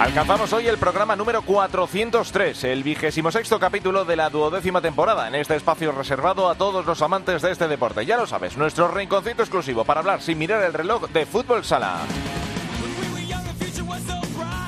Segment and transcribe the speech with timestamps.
[0.00, 5.34] Alcanzamos hoy el programa número 403, el vigésimo sexto capítulo de la duodécima temporada, en
[5.34, 8.06] este espacio reservado a todos los amantes de este deporte.
[8.06, 11.98] Ya lo sabes, nuestro rinconcito exclusivo para hablar sin mirar el reloj de fútbol sala.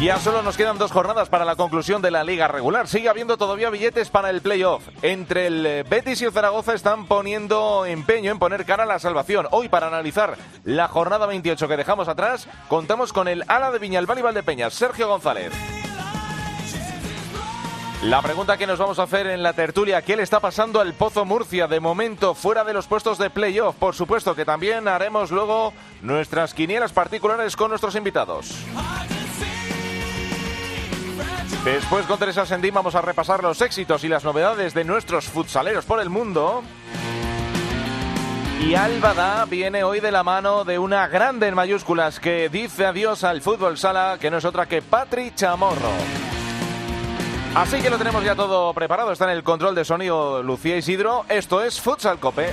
[0.01, 2.89] Ya solo nos quedan dos jornadas para la conclusión de la liga regular.
[2.89, 4.83] Sigue habiendo todavía billetes para el playoff.
[5.03, 8.99] Entre el eh, Betis y el Zaragoza están poniendo empeño en poner cara a la
[8.99, 9.47] salvación.
[9.51, 14.19] Hoy para analizar la jornada 28 que dejamos atrás, contamos con el ala de Viñalbal
[14.19, 15.53] y Valdepeñas, Sergio González.
[18.03, 20.95] La pregunta que nos vamos a hacer en la tertulia, ¿qué le está pasando al
[20.95, 23.77] Pozo Murcia de momento fuera de los puestos de playoff?
[23.77, 28.65] Por supuesto que también haremos luego nuestras quinielas particulares con nuestros invitados.
[31.65, 35.85] Después con Teresa Sendín vamos a repasar los éxitos y las novedades de nuestros futsaleros
[35.85, 36.63] por el mundo.
[38.67, 43.25] Y Álvada viene hoy de la mano de una grande en mayúsculas que dice adiós
[43.25, 45.93] al fútbol sala, que no es otra que Patri Chamorro.
[47.55, 51.27] Así que lo tenemos ya todo preparado, está en el control de sonido Lucía Isidro.
[51.29, 52.53] Esto es Futsal Cope.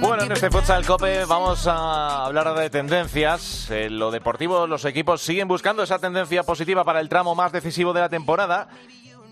[0.00, 3.70] Bueno, en este Futsal Cope vamos a hablar de tendencias.
[3.70, 7.92] En lo deportivo, los equipos siguen buscando esa tendencia positiva para el tramo más decisivo
[7.92, 8.68] de la temporada.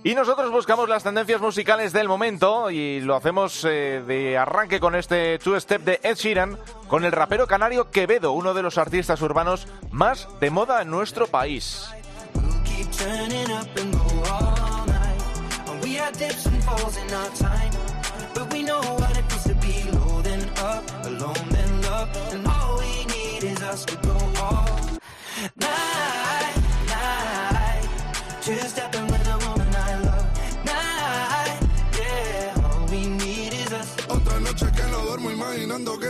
[0.03, 4.95] Y nosotros buscamos las tendencias musicales del momento y lo hacemos eh, de arranque con
[4.95, 9.21] este Two Step de Ed Sheeran con el rapero canario Quevedo, uno de los artistas
[9.21, 11.89] urbanos más de moda en nuestro país.
[22.33, 24.67] And all we need is us to go all
[25.57, 26.55] night,
[26.89, 27.89] night.
[28.43, 30.27] Just stepping with a woman I love.
[30.65, 31.61] Night,
[31.99, 32.65] yeah.
[32.65, 33.97] All we need is us.
[34.09, 36.06] Otra noche que no duermo imaginando que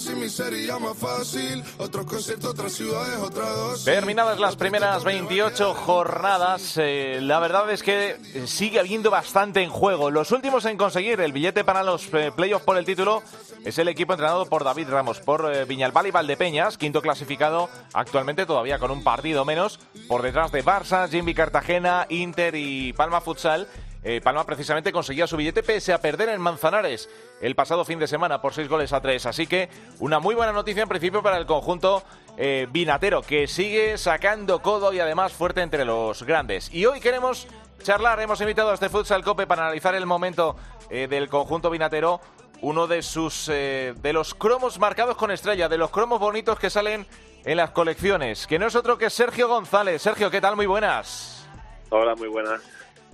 [0.00, 1.62] sin mí sería más fácil.
[1.78, 3.84] Otro concierto, otras ciudades, otra dosis.
[3.84, 10.10] Terminadas las primeras 28 jornadas, eh, la verdad es que sigue habiendo bastante en juego.
[10.10, 13.22] Los últimos en conseguir el billete para los eh, playoffs por el título
[13.64, 18.46] es el equipo entrenado por David Ramos, por eh, Viñalbal y Valdepeñas, quinto clasificado actualmente
[18.46, 19.78] todavía con un partido menos,
[20.08, 23.66] por detrás de Barça, Jimmy Cartagena, Inter y Palma Futsal.
[24.08, 28.06] Eh, Palma precisamente conseguía su billete pese a perder en Manzanares el pasado fin de
[28.06, 29.26] semana por seis goles a tres.
[29.26, 29.68] Así que
[29.98, 32.04] una muy buena noticia en principio para el conjunto
[32.36, 36.72] eh, vinatero que sigue sacando codo y además fuerte entre los grandes.
[36.72, 37.48] Y hoy queremos
[37.82, 40.54] charlar, hemos invitado a este Futsal Cope para analizar el momento
[40.88, 42.20] eh, del conjunto vinatero.
[42.60, 46.70] Uno de sus eh, de los cromos marcados con estrella, de los cromos bonitos que
[46.70, 47.08] salen
[47.44, 50.00] en las colecciones, que no es otro que Sergio González.
[50.00, 50.54] Sergio, ¿qué tal?
[50.54, 51.44] Muy buenas.
[51.90, 52.60] Hola, muy buenas.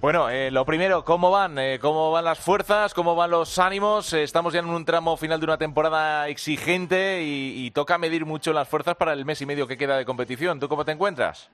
[0.02, 1.56] Bueno, eh, lo primero, ¿cómo van?
[1.60, 2.92] Eh, ¿Cómo van las fuerzas?
[2.92, 4.12] ¿Cómo van los ánimos?
[4.12, 8.26] Eh, estamos ya en un tramo final de una temporada exigente y, y toca medir
[8.26, 10.58] mucho las fuerzas para el mes y medio que queda de competición.
[10.58, 11.52] ¿Tú cómo te encuentras?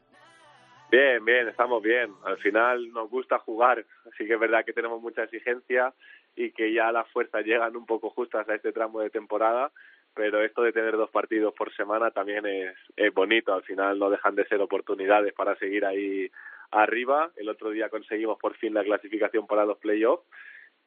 [0.91, 2.10] Bien, bien, estamos bien.
[2.25, 5.92] Al final nos gusta jugar, así que es verdad que tenemos mucha exigencia
[6.34, 9.72] y que ya las fuerzas llegan un poco justas a este tramo de temporada,
[10.15, 13.53] pero esto de tener dos partidos por semana también es, es bonito.
[13.53, 16.30] Al final no dejan de ser oportunidades para seguir ahí
[16.70, 17.32] arriba.
[17.36, 20.24] El otro día conseguimos por fin la clasificación para los playoffs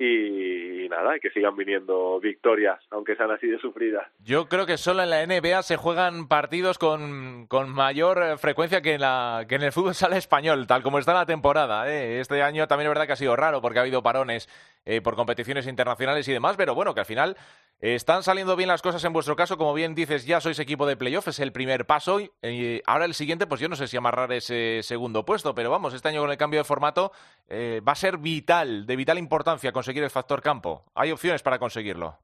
[0.04, 4.08] y, nada, que sigan viniendo victorias, aunque sean así de sufridas.
[4.20, 8.82] Yo creo que solo en la NBA se juegan partidos con, con mayor eh, frecuencia
[8.82, 11.88] que en, la, que en el fútbol sala español, tal como está la temporada.
[11.88, 12.20] ¿eh?
[12.20, 14.50] Este año también es verdad que ha sido raro porque ha habido parones
[14.84, 17.38] eh, por competiciones internacionales y demás, pero bueno, que al final
[17.82, 19.58] eh, están saliendo bien las cosas en vuestro caso.
[19.58, 22.20] Como bien dices, ya sois equipo de playoff, es el primer paso.
[22.20, 25.94] Y ahora el siguiente, pues yo no sé si amarrar ese segundo puesto, pero vamos,
[25.94, 27.12] este año con el cambio de formato
[27.48, 30.86] eh, va a ser vital, de vital importancia conseguir el factor campo.
[30.96, 32.18] Hay opciones para conseguirlo.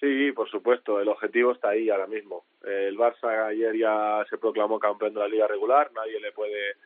[0.00, 2.46] Sí, por supuesto, el objetivo está ahí ahora mismo.
[2.64, 6.76] El Barça ayer ya se proclamó campeón de la liga regular, nadie le puede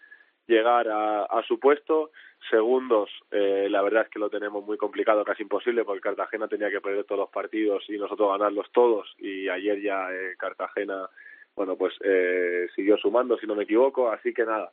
[0.46, 2.11] llegar a, a su puesto.
[2.50, 6.70] Segundos, eh, la verdad es que lo tenemos muy complicado, casi imposible, porque Cartagena tenía
[6.70, 9.14] que perder todos los partidos y nosotros ganarlos todos.
[9.19, 11.08] Y ayer ya eh, Cartagena,
[11.55, 14.11] bueno, pues eh, siguió sumando, si no me equivoco.
[14.11, 14.73] Así que nada,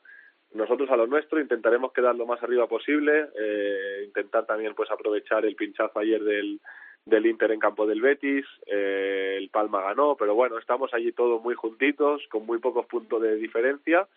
[0.53, 5.45] nosotros a lo nuestro intentaremos quedar lo más arriba posible, eh, intentar también pues aprovechar
[5.45, 6.59] el pinchazo ayer del
[7.05, 11.41] del Inter en campo del Betis, eh, el Palma ganó, pero bueno, estamos allí todos
[11.41, 14.07] muy juntitos, con muy pocos puntos de diferencia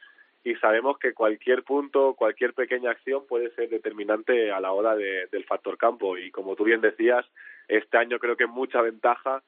[0.45, 5.27] y sabemos que cualquier punto, cualquier pequeña acción puede ser determinante a la hora de,
[5.33, 7.25] del factor campo y como tú bien decías,
[7.69, 9.43] este año creo que es mucha ventaja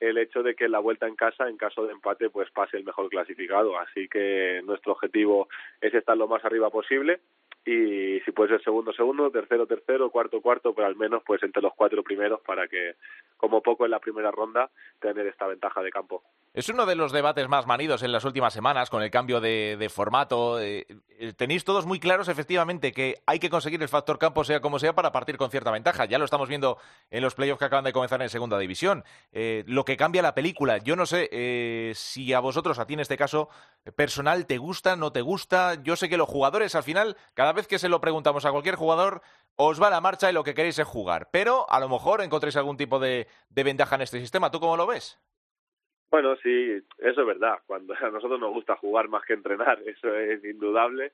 [0.00, 2.84] el hecho de que la vuelta en casa, en caso de empate, pues pase el
[2.84, 3.78] mejor clasificado.
[3.78, 5.48] Así que nuestro objetivo
[5.80, 7.20] es estar lo más arriba posible
[7.64, 11.62] y si puede ser segundo, segundo, tercero, tercero, cuarto, cuarto, pero al menos pues entre
[11.62, 12.94] los cuatro primeros para que,
[13.36, 16.22] como poco en la primera ronda, tener esta ventaja de campo.
[16.54, 19.88] Es uno de los debates más manidos en las últimas semanas con el cambio de,
[19.92, 20.58] formato.
[20.60, 20.86] Eh,
[21.22, 24.78] eh, tenéis todos muy claros, efectivamente, que hay que conseguir el factor campo, sea como
[24.78, 26.06] sea, para partir con cierta ventaja.
[26.06, 26.78] Ya lo estamos viendo
[27.10, 29.04] en los playoffs que acaban de comenzar en segunda división.
[29.32, 32.94] Eh, lo que cambia la película, yo no sé eh, si a vosotros, a ti
[32.94, 33.50] en este caso
[33.94, 35.74] personal, te gusta, no te gusta.
[35.82, 38.74] Yo sé que los jugadores, al final, cada vez que se lo preguntamos a cualquier
[38.76, 39.22] jugador,
[39.56, 41.28] os va la marcha y lo que queréis es jugar.
[41.32, 44.50] Pero a lo mejor encontréis algún tipo de, de ventaja en este sistema.
[44.50, 45.18] ¿Tú cómo lo ves?
[46.10, 47.58] Bueno, sí, eso es verdad.
[47.66, 51.12] Cuando a nosotros nos gusta jugar más que entrenar, eso es indudable.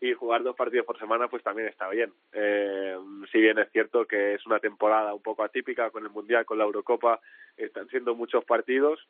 [0.00, 2.12] Y jugar dos partidos por semana, pues también está bien.
[2.32, 2.96] Eh,
[3.32, 6.56] si bien es cierto que es una temporada un poco atípica con el Mundial, con
[6.56, 7.20] la Eurocopa,
[7.56, 9.00] están siendo muchos partidos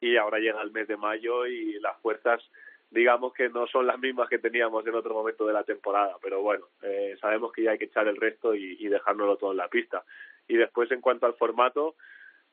[0.00, 2.42] y ahora llega el mes de mayo y las fuerzas,
[2.90, 6.16] digamos que no son las mismas que teníamos en otro momento de la temporada.
[6.22, 9.58] Pero bueno, eh, sabemos que ya hay que echar el resto y, dejárnoslo todo en
[9.58, 10.04] la pista.
[10.48, 11.96] Y después, en cuanto al formato,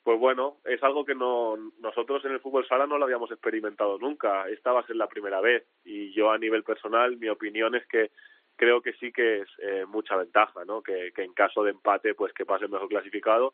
[0.04, 3.98] pues bueno, es algo que no nosotros en el fútbol sala no lo habíamos experimentado
[4.00, 4.50] nunca.
[4.50, 7.88] Esta va a ser la primera vez y yo a nivel personal mi opinión es
[7.88, 8.12] que
[8.58, 10.82] creo que sí que es eh, mucha ventaja, ¿no?
[10.82, 13.54] Que, que en caso de empate pues que pase mejor clasificado,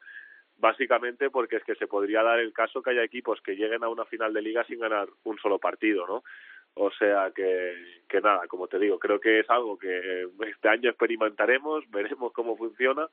[0.58, 3.90] básicamente porque es que se podría dar el caso que haya equipos que lleguen a
[3.90, 6.24] una final de liga sin ganar un solo partido, ¿no?
[6.82, 7.74] O sea que,
[8.08, 12.56] que nada, como te digo, creo que es algo que este año experimentaremos, veremos cómo
[12.56, 13.06] funciona,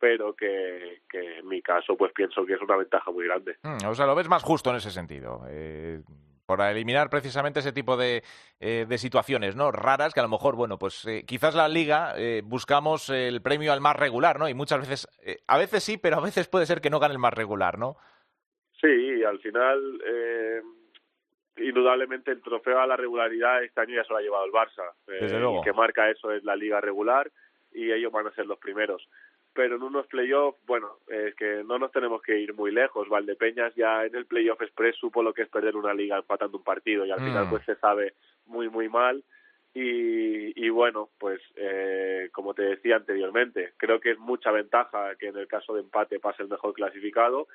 [0.00, 3.56] pero que, que en mi caso pues pienso que es una ventaja muy grande.
[3.62, 5.42] Mm, o sea, lo ves más justo en ese sentido.
[5.50, 6.00] Eh,
[6.46, 8.22] para eliminar precisamente ese tipo de,
[8.60, 12.14] eh, de, situaciones no raras que a lo mejor bueno pues eh, quizás la liga
[12.16, 15.08] eh, buscamos el premio al más regular no y muchas veces
[15.46, 17.96] a veces sí pero a veces puede ser que no gane el más regular no
[18.80, 20.60] sí al final eh,
[21.56, 24.90] indudablemente el trofeo a la regularidad este año ya se lo ha llevado el Barça
[25.06, 25.58] Desde luego.
[25.58, 27.30] el que marca eso es la liga regular
[27.72, 29.06] y ellos van a ser los primeros
[29.54, 33.06] pero en unos playoffs, bueno, es que no nos tenemos que ir muy lejos.
[33.10, 36.64] Valdepeñas ya en el playoff express supo lo que es perder una liga empatando un
[36.64, 37.24] partido y al Mm.
[37.26, 38.14] final pues se sabe
[38.46, 39.22] muy muy mal
[39.74, 45.28] y, y bueno, pues eh, como te decía anteriormente, creo que es mucha ventaja que
[45.28, 47.46] en el caso de empate pase el mejor clasificado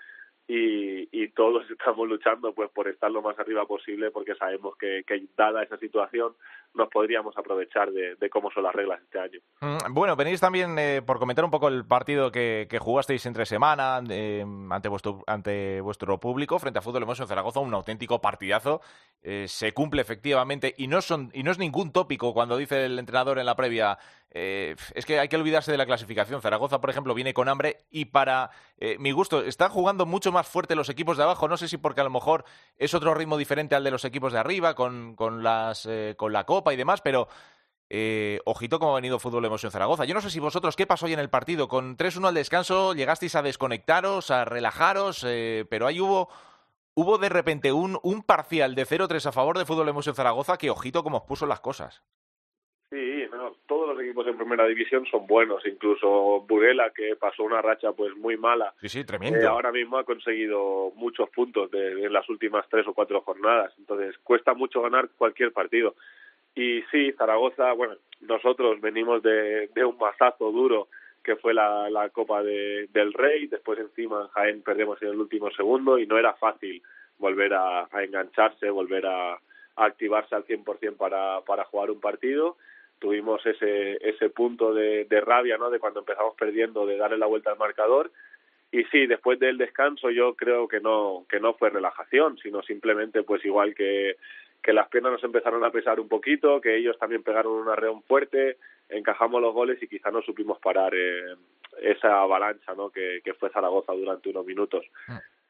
[0.47, 5.03] y, y todos estamos luchando pues por estar lo más arriba posible porque sabemos que,
[5.35, 6.33] dada esa situación
[6.73, 9.39] nos podríamos aprovechar de, cómo son las reglas este año.
[9.61, 14.01] Mm, Bueno, venís también eh, por comentar un poco el partido que, jugasteis entre semana
[14.09, 18.81] eh, ante, vuestro, ante vuestro público frente a Fútbol Emoso en Zaragoza, un auténtico partidazo.
[19.23, 22.99] Eh, se cumple efectivamente y no, son, y no es ningún tópico cuando dice el
[22.99, 23.97] entrenador en la previa
[24.31, 26.41] eh, es que hay que olvidarse de la clasificación.
[26.41, 30.36] Zaragoza, por ejemplo, viene con hambre y para eh, mi gusto están jugando mucho más
[30.45, 31.47] fuerte los equipos de abajo.
[31.47, 32.45] No sé si porque a lo mejor
[32.77, 36.33] es otro ritmo diferente al de los equipos de arriba con, con, las, eh, con
[36.33, 37.27] la Copa y demás, pero
[37.89, 40.05] eh, ojito cómo ha venido Fútbol Emoción Zaragoza.
[40.05, 41.67] Yo no sé si vosotros, ¿qué pasó hoy en el partido?
[41.67, 46.29] Con 3-1 al descanso, llegasteis a desconectaros, a relajaros, eh, pero ahí hubo,
[46.95, 50.69] hubo de repente un, un parcial de 0-3 a favor de Fútbol Emoción Zaragoza que
[50.69, 52.03] ojito cómo os puso las cosas.
[52.89, 57.61] Sí, no, todos los equipos en primera división son buenos, incluso Burela, que pasó una
[57.61, 58.73] racha pues muy mala.
[58.79, 59.39] Sí, sí, tremendo.
[59.39, 63.73] Eh, ahora mismo ha conseguido muchos puntos de, en las últimas tres o cuatro jornadas,
[63.77, 65.95] entonces cuesta mucho ganar cualquier partido.
[66.55, 70.87] Y sí, Zaragoza, bueno, nosotros venimos de, de un mazazo duro
[71.21, 75.19] que fue la, la Copa de, del Rey, después encima en Jaén perdemos en el
[75.19, 76.81] último segundo y no era fácil
[77.17, 79.39] volver a, a engancharse, volver a, a
[79.75, 82.55] activarse al 100% para, para jugar un partido
[82.99, 87.25] tuvimos ese ese punto de, de rabia no de cuando empezamos perdiendo de darle la
[87.25, 88.11] vuelta al marcador.
[88.71, 93.23] Y sí después del descanso yo creo que no que no fue relajación sino simplemente
[93.23, 94.17] pues igual que
[94.61, 98.03] que las piernas nos empezaron a pesar un poquito que ellos también pegaron un arreón
[98.03, 98.57] fuerte
[98.89, 101.35] encajamos los goles y quizá no supimos parar eh,
[101.81, 104.85] esa avalancha no que, que fue Zaragoza durante unos minutos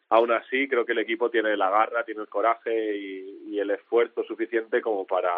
[0.09, 4.23] aún así creo que el equipo tiene la garra, tiene el coraje y, el esfuerzo
[4.23, 5.31] suficiente como para,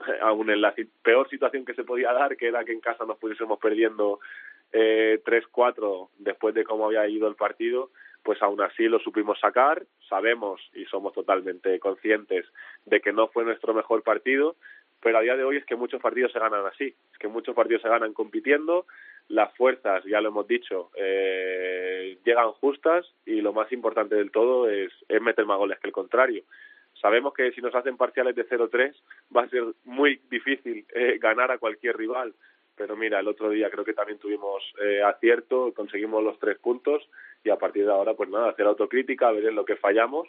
[0.22, 3.18] aún en la peor situación que se podía dar, que era que en casa nos
[3.18, 4.18] pudiésemos perdiendo
[4.72, 7.90] eh, 3-4 después de cómo había ido el partido,
[8.22, 12.46] pues aún así lo supimos sacar, sabemos y somos totalmente conscientes
[12.86, 14.56] de que no fue nuestro mejor partido,
[15.02, 17.54] pero a día de hoy es que muchos partidos se ganan así, es que muchos
[17.54, 18.86] partidos se ganan compitiendo,
[19.28, 24.68] las fuerzas, ya lo hemos dicho, eh, llegan justas y lo más importante del todo
[24.68, 26.44] es, es meter más goles que el contrario.
[27.00, 28.94] Sabemos que si nos hacen parciales de 0-3
[29.36, 32.34] va a ser muy difícil eh, ganar a cualquier rival,
[32.76, 37.08] pero mira, el otro día creo que también tuvimos eh, acierto, conseguimos los tres puntos
[37.42, 40.28] y a partir de ahora, pues nada, hacer autocrítica, ver en lo que fallamos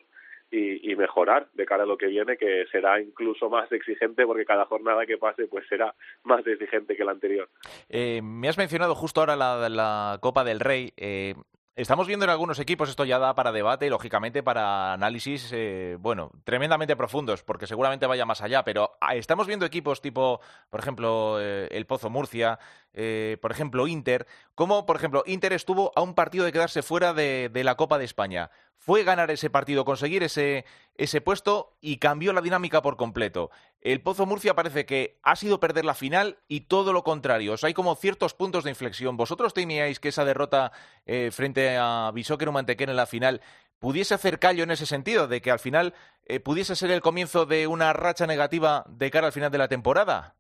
[0.51, 4.46] y, y, mejorar de cara a lo que viene, que será incluso más exigente porque
[4.46, 7.50] cada jornada que pase pues será más exigente que la anterior.
[7.89, 10.94] Eh, me has mencionado justo ahora la, Copa del Rey.
[10.98, 11.36] Eh,
[11.78, 15.96] Estamos viendo en algunos equipos, esto ya da para debate y lógicamente para análisis, eh,
[16.00, 20.42] bueno, tremendamente profundos, porque seguramente vaya más allá, pero ah, estamos viendo equipos tipo,
[20.72, 22.58] por ejemplo, eh, el Pozo Murcia,
[22.94, 27.14] eh, por ejemplo, Inter, como, por ejemplo, Inter estuvo a un partido de quedarse fuera
[27.14, 28.50] de, de la Copa de España.
[28.80, 30.66] Fue ganar ese partido, conseguir ese,
[30.96, 33.52] ese puesto y cambió la dinámica por completo.
[33.88, 37.53] El Pozo Murcia parece que ha sido perder la final y todo lo contrario.
[37.53, 39.15] O sea, hay como ciertos puntos de inflexión.
[39.15, 40.74] ¿Vosotros temíais que esa derrota
[41.06, 43.39] eh, frente a Bisóquero Mantequera en la final
[43.79, 45.94] pudiese hacer callo en ese sentido, de que al final
[46.25, 49.70] eh, pudiese ser el comienzo de una racha negativa de cara al final de la
[49.70, 50.36] temporada?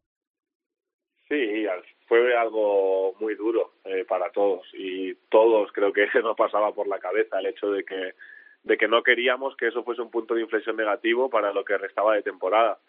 [1.29, 1.65] Sí,
[2.05, 6.99] fue algo muy duro eh, para todos y todos creo que nos pasaba por la
[6.99, 8.13] cabeza el hecho de que
[8.63, 11.77] de que no queríamos que eso fuese un punto de inflexión negativo para lo que
[11.77, 12.79] restaba de temporada.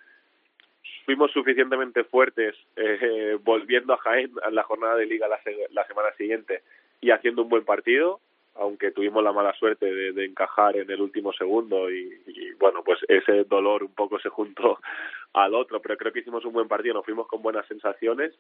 [1.09, 6.13] Fuimos suficientemente fuertes eh, volviendo a Jaén en la jornada de liga la, la semana
[6.19, 6.61] siguiente
[7.01, 8.21] y haciendo un buen partido,
[8.57, 12.83] aunque tuvimos la mala suerte de, de encajar en el último segundo y, y, bueno,
[12.85, 14.81] pues ese dolor un poco se juntó
[15.33, 18.35] al otro, pero creo que hicimos un buen partido, nos fuimos con buenas sensaciones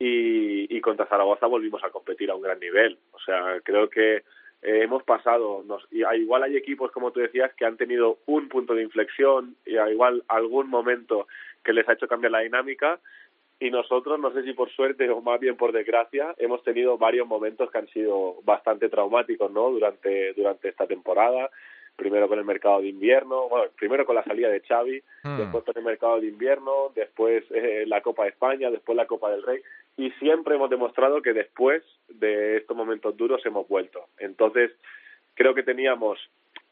[0.00, 2.98] y, y contra Zaragoza volvimos a competir a un gran nivel.
[3.12, 4.24] O sea, creo que
[4.62, 8.48] eh, hemos pasado, nos, y igual hay equipos, como tú decías, que han tenido un
[8.48, 11.28] punto de inflexión y igual algún momento
[11.64, 12.98] que les ha hecho cambiar la dinámica
[13.60, 17.26] y nosotros, no sé si por suerte o más bien por desgracia, hemos tenido varios
[17.26, 19.70] momentos que han sido bastante traumáticos, ¿no?
[19.70, 21.50] Durante, durante esta temporada
[21.98, 25.36] primero con el mercado de invierno, bueno, primero con la salida de Xavi, mm.
[25.36, 29.32] después con el mercado de invierno, después eh, la Copa de España, después la Copa
[29.32, 29.60] del Rey,
[29.98, 34.06] y siempre hemos demostrado que después de estos momentos duros hemos vuelto.
[34.18, 34.70] Entonces,
[35.34, 36.18] creo que teníamos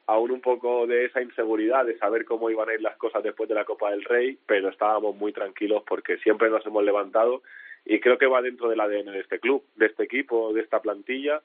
[0.06, 3.48] aún un poco de esa inseguridad de saber cómo iban a ir las cosas después
[3.48, 7.42] de la Copa del Rey, pero estábamos muy tranquilos porque siempre nos hemos levantado
[7.84, 10.80] y creo que va dentro del ADN de este club, de este equipo, de esta
[10.80, 11.42] plantilla,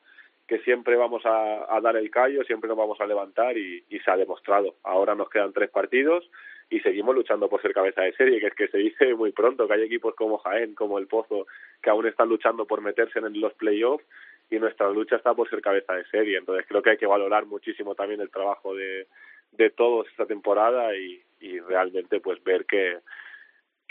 [0.48, 4.00] que siempre vamos a, a, dar el callo, siempre nos vamos a levantar y, y,
[4.00, 4.76] se ha demostrado.
[4.84, 6.30] Ahora nos quedan tres partidos
[6.72, 9.68] y seguimos luchando por ser cabeza de serie, que es que se dice muy pronto
[9.68, 11.46] que hay equipos como Jaén, como el Pozo,
[11.84, 14.06] que aún están luchando por meterse en los playoffs
[14.50, 16.38] y nuestra lucha está por ser cabeza de serie.
[16.38, 19.06] Entonces creo que hay que valorar muchísimo también el trabajo de,
[19.52, 23.00] de todos esta temporada y, y realmente pues ver que,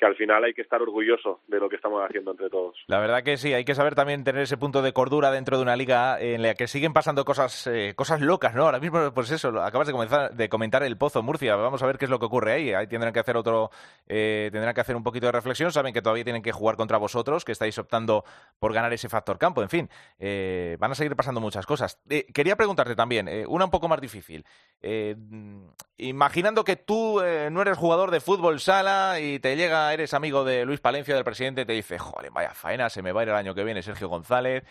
[0.01, 2.77] que al final hay que estar orgulloso de lo que estamos haciendo entre todos.
[2.87, 5.63] La verdad que sí, hay que saber también tener ese punto de cordura dentro de
[5.63, 8.65] una liga en la que siguen pasando cosas eh, cosas locas, ¿no?
[8.65, 11.99] Ahora mismo, pues eso, acabas de, comenzar, de comentar el Pozo Murcia, vamos a ver
[11.99, 12.73] qué es lo que ocurre ahí.
[12.73, 13.71] Ahí tendrán que hacer otro,
[14.09, 16.97] eh, tendrán que hacer un poquito de reflexión, saben que todavía tienen que jugar contra
[16.97, 18.25] vosotros, que estáis optando
[18.59, 22.01] por ganar ese factor campo, en fin, eh, van a seguir pasando muchas cosas.
[22.09, 24.45] Eh, quería preguntarte también, eh, una un poco más difícil.
[24.83, 25.17] Eh,
[25.99, 30.65] imaginando que tú no eres jugador de fútbol sala y te llega, eres amigo de
[30.65, 33.35] Luis Palencia, del presidente, te dice, joder, vaya faena, se me va a ir el
[33.35, 34.65] año que viene Sergio González.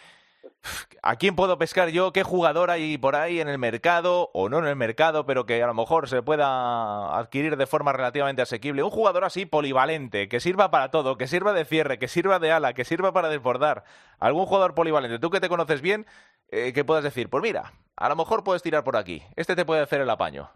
[1.02, 2.12] ¿A quién puedo pescar yo?
[2.12, 4.30] ¿Qué jugador hay por ahí en el mercado?
[4.34, 7.94] O no en el mercado, pero que a lo mejor se pueda adquirir de forma
[7.94, 8.84] relativamente asequible.
[8.84, 12.52] Un jugador así polivalente, que sirva para todo, que sirva de cierre, que sirva de
[12.52, 13.86] ala, que sirva para desbordar.
[14.20, 16.06] Algún jugador polivalente, tú que te conoces bien,
[16.50, 19.24] eh, que puedas decir, pues mira, a lo mejor puedes tirar por aquí.
[19.36, 20.50] Este te puede hacer el apaño.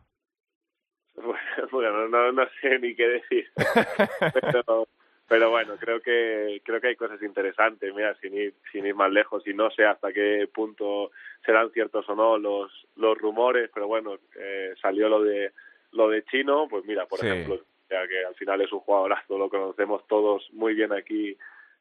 [1.74, 3.50] Bueno, no, no sé ni qué decir.
[4.34, 4.88] pero,
[5.28, 9.12] pero bueno, creo que creo que hay cosas interesantes, mira, sin ir sin ir más
[9.12, 11.10] lejos y no sé hasta qué punto
[11.44, 15.52] serán ciertos o no los los rumores, pero bueno, eh, salió lo de
[15.92, 17.26] lo de Chino, pues mira, por sí.
[17.26, 21.36] ejemplo, ya que al final es un jugadorazo, lo conocemos todos muy bien aquí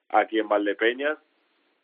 [0.08, 1.18] aquí en Valdepeñas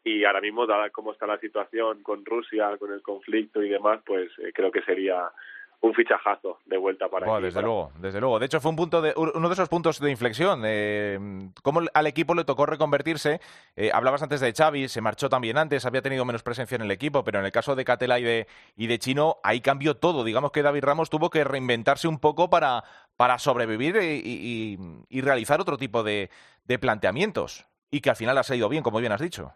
[0.04, 4.00] y ahora mismo dada cómo está la situación con Rusia, con el conflicto y demás,
[4.06, 5.30] pues eh, creo que sería
[5.80, 8.38] un fichajazo de vuelta para Buah, desde luego, desde luego.
[8.38, 10.62] De hecho, fue un punto de, uno de esos puntos de inflexión.
[10.64, 11.18] Eh,
[11.62, 13.40] cómo al equipo le tocó reconvertirse.
[13.76, 16.90] Eh, hablabas antes de Xavi, se marchó también antes, había tenido menos presencia en el
[16.90, 20.24] equipo, pero en el caso de Catela y de, y de Chino, ahí cambió todo.
[20.24, 22.82] Digamos que David Ramos tuvo que reinventarse un poco para,
[23.16, 26.30] para sobrevivir y, y realizar otro tipo de,
[26.64, 27.66] de planteamientos.
[27.90, 29.54] Y que al final ha salido bien, como bien has dicho.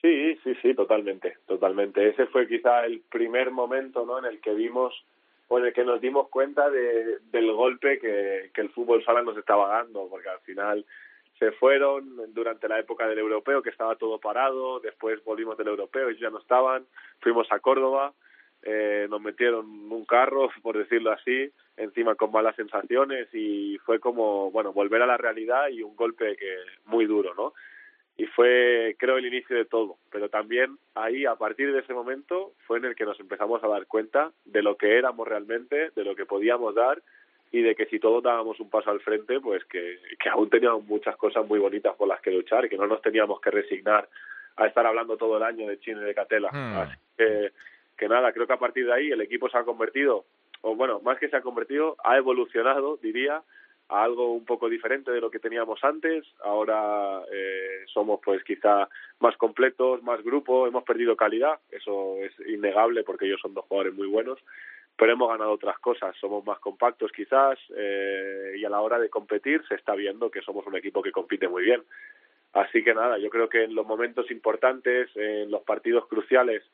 [0.00, 2.08] Sí, sí, sí, totalmente, totalmente.
[2.08, 4.18] Ese fue quizá el primer momento ¿no?
[4.18, 4.94] en el que vimos
[5.52, 9.22] o en el que nos dimos cuenta de, del golpe que, que el fútbol sala
[9.22, 10.86] nos estaba dando, porque al final
[11.40, 16.08] se fueron durante la época del europeo, que estaba todo parado, después volvimos del europeo,
[16.10, 16.86] y ya no estaban,
[17.18, 18.12] fuimos a Córdoba,
[18.62, 24.52] eh, nos metieron un carro, por decirlo así, encima con malas sensaciones y fue como,
[24.52, 27.54] bueno, volver a la realidad y un golpe que muy duro, ¿no?
[28.16, 32.52] Y fue creo el inicio de todo pero también ahí a partir de ese momento
[32.66, 36.04] fue en el que nos empezamos a dar cuenta de lo que éramos realmente de
[36.04, 37.00] lo que podíamos dar
[37.52, 40.84] y de que si todos dábamos un paso al frente pues que, que aún teníamos
[40.84, 44.08] muchas cosas muy bonitas por las que luchar y que no nos teníamos que resignar
[44.56, 46.76] a estar hablando todo el año de China y de Catela Hmm.
[46.78, 47.52] así que,
[47.96, 50.24] que nada creo que a partir de ahí el equipo se ha convertido
[50.60, 53.42] o bueno más que se ha convertido ha evolucionado diría
[53.90, 56.24] algo un poco diferente de lo que teníamos antes.
[56.42, 63.02] Ahora eh, somos pues quizá más completos, más grupo, hemos perdido calidad, eso es innegable
[63.02, 64.38] porque ellos son dos jugadores muy buenos,
[64.96, 69.10] pero hemos ganado otras cosas, somos más compactos quizás eh, y a la hora de
[69.10, 71.82] competir se está viendo que somos un equipo que compite muy bien.
[72.52, 76.64] Así que nada, yo creo que en los momentos importantes, en los partidos cruciales,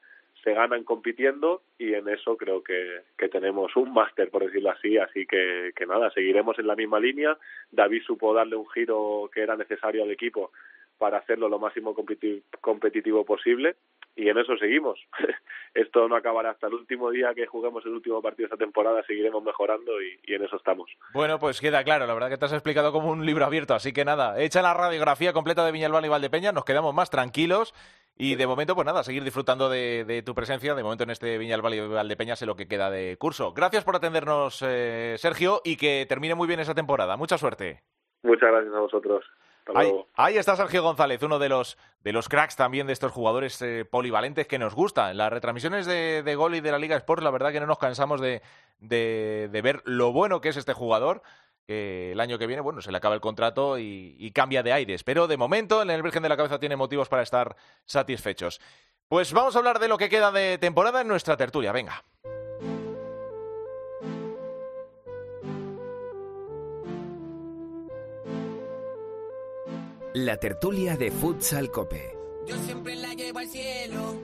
[0.47, 4.97] se ganan compitiendo y en eso creo que, que tenemos un máster, por decirlo así,
[4.97, 7.37] así que, que nada, seguiremos en la misma línea.
[7.73, 10.53] David supo darle un giro que era necesario al equipo
[10.99, 13.75] para hacerlo lo máximo competi- competitivo posible
[14.17, 14.99] y en eso seguimos.
[15.75, 19.05] Esto no acabará hasta el último día que juguemos el último partido de esta temporada,
[19.07, 20.91] seguiremos mejorando y, y en eso estamos.
[21.13, 23.93] Bueno, pues queda claro, la verdad que te has explicado como un libro abierto, así
[23.93, 27.75] que nada, hecha la radiografía completa de Viñalbal y Valdepeña, nos quedamos más tranquilos
[28.19, 31.37] y de momento, pues nada, seguir disfrutando de, de tu presencia, de momento en este
[31.37, 33.53] Viñalbal y Valdepeña sé lo que queda de curso.
[33.53, 37.19] Gracias por atendernos, eh, Sergio, y que termine muy bien esa temporada.
[37.19, 37.83] Mucha suerte.
[38.23, 39.25] Muchas gracias a vosotros.
[40.15, 43.85] Ahí, está Sergio González, uno de los, de los cracks también de estos jugadores eh,
[43.85, 45.11] polivalentes que nos gusta.
[45.11, 47.67] En las retransmisiones de, de Gol y de la Liga Sports, la verdad que no
[47.67, 48.43] nos cansamos de,
[48.79, 51.23] de, de ver lo bueno que es este jugador.
[51.67, 54.73] Que el año que viene, bueno, se le acaba el contrato y, y cambia de
[54.73, 55.03] aires.
[55.03, 58.61] Pero de momento, en el Virgen de la Cabeza tiene motivos para estar satisfechos.
[59.09, 61.73] Pues vamos a hablar de lo que queda de temporada en nuestra tertulia.
[61.73, 62.05] Venga.
[70.17, 72.17] La tertulia de Futsal Cope.
[72.47, 74.15] Yo siempre la llevo al cielo.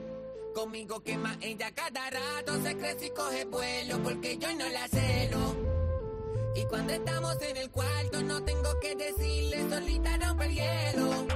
[0.54, 2.62] Conmigo quema ella cada rato.
[2.62, 5.54] Se crece y coge vuelo porque yo no la celo.
[6.56, 11.26] Y cuando estamos en el cuarto no tengo que decirle solita rompe el hielo.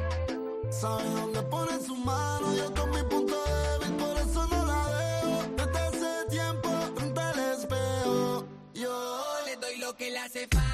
[0.71, 5.66] Sabe dónde pone su mano, yo con mi punto débil, por eso no la veo.
[5.66, 8.47] Desde hace tiempo frente al espejo.
[8.73, 10.65] Yo Le doy lo que le hace falta.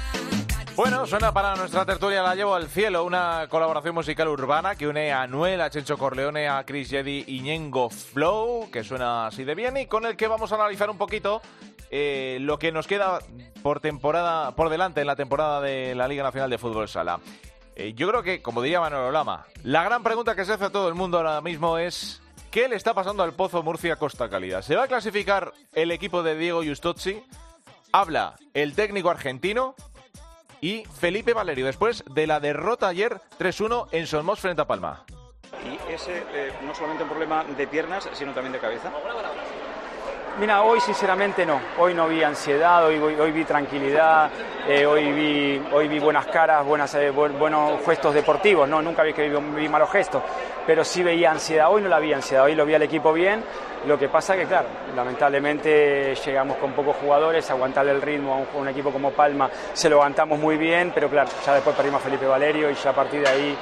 [0.75, 5.13] Bueno, suena para nuestra tertulia La Llevo al Cielo, una colaboración musical urbana que une
[5.13, 9.53] a Noel, a Chencho Corleone, a Chris Jedi y Ñengo Flow, que suena así de
[9.53, 11.43] bien y con el que vamos a analizar un poquito
[11.91, 13.19] eh, lo que nos queda
[13.61, 17.19] por temporada, por delante en la temporada de la Liga Nacional de Fútbol Sala.
[17.75, 20.71] Eh, yo creo que, como diría Manolo Lama, la gran pregunta que se hace a
[20.71, 24.63] todo el mundo ahora mismo es ¿qué le está pasando al Pozo Murcia Costa Calida?
[24.63, 27.23] ¿Se va a clasificar el equipo de Diego Justozzi?
[27.91, 29.75] Habla el técnico argentino
[30.63, 35.03] y Felipe Valerio después de la derrota ayer 3-1 en Solmos frente a Palma.
[35.65, 38.89] Y ese eh, no solamente un problema de piernas, sino también de cabeza.
[40.39, 41.59] Mira, hoy sinceramente no.
[41.77, 44.31] Hoy no vi ansiedad, hoy, hoy, hoy vi tranquilidad,
[44.67, 48.67] eh, hoy, vi, hoy vi buenas caras, buenas, eh, bu- buenos gestos deportivos.
[48.67, 50.23] No, nunca vi que vi, vi malos gestos,
[50.65, 51.69] pero sí veía ansiedad.
[51.69, 53.43] Hoy no la vi ansiedad, hoy lo vi al equipo bien.
[53.85, 58.67] Lo que pasa que, claro, lamentablemente llegamos con pocos jugadores, aguantarle el ritmo a un,
[58.69, 62.25] equipo como Palma se lo aguantamos muy bien, pero claro, ya después perdimos a Felipe
[62.25, 63.57] Valerio y ya a partir de ahí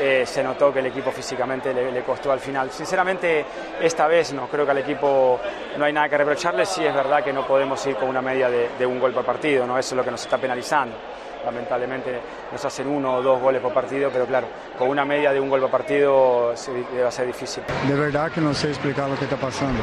[0.00, 2.70] eh, se notó que el equipo físicamente le, le costó al final.
[2.72, 3.44] Sinceramente,
[3.80, 5.38] esta vez no, creo que al equipo
[5.76, 8.50] no hay nada que reprocharle, sí es verdad que no podemos ir con una media
[8.50, 9.78] de, de un gol por partido, ¿no?
[9.78, 10.96] eso es lo que nos está penalizando.
[11.44, 12.20] Lamentablemente
[12.52, 14.46] nos hacen uno o dos goles por partido, pero claro,
[14.78, 16.54] con una media de un gol por partido
[17.02, 17.62] va a ser difícil.
[17.88, 19.80] De verdad que no sé explicar lo que está pasando.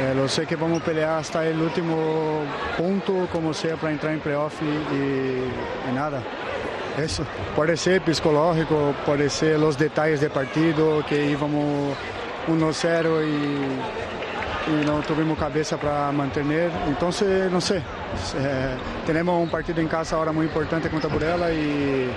[0.00, 2.42] Eh, lo sé que vamos a pelear hasta el último
[2.76, 6.22] punto, como sea, para entrar en playoff y, nada.
[6.96, 7.24] Eso.
[7.56, 11.96] Puede ser psicológico, puede ser los detalles del partido, que íbamos
[12.46, 14.27] 1-0 y,
[14.68, 16.70] y no tuvimos cabeza para mantener.
[16.86, 18.76] Entonces, no sé, eh,
[19.06, 22.10] tenemos un partido en casa ahora muy importante contra Burela y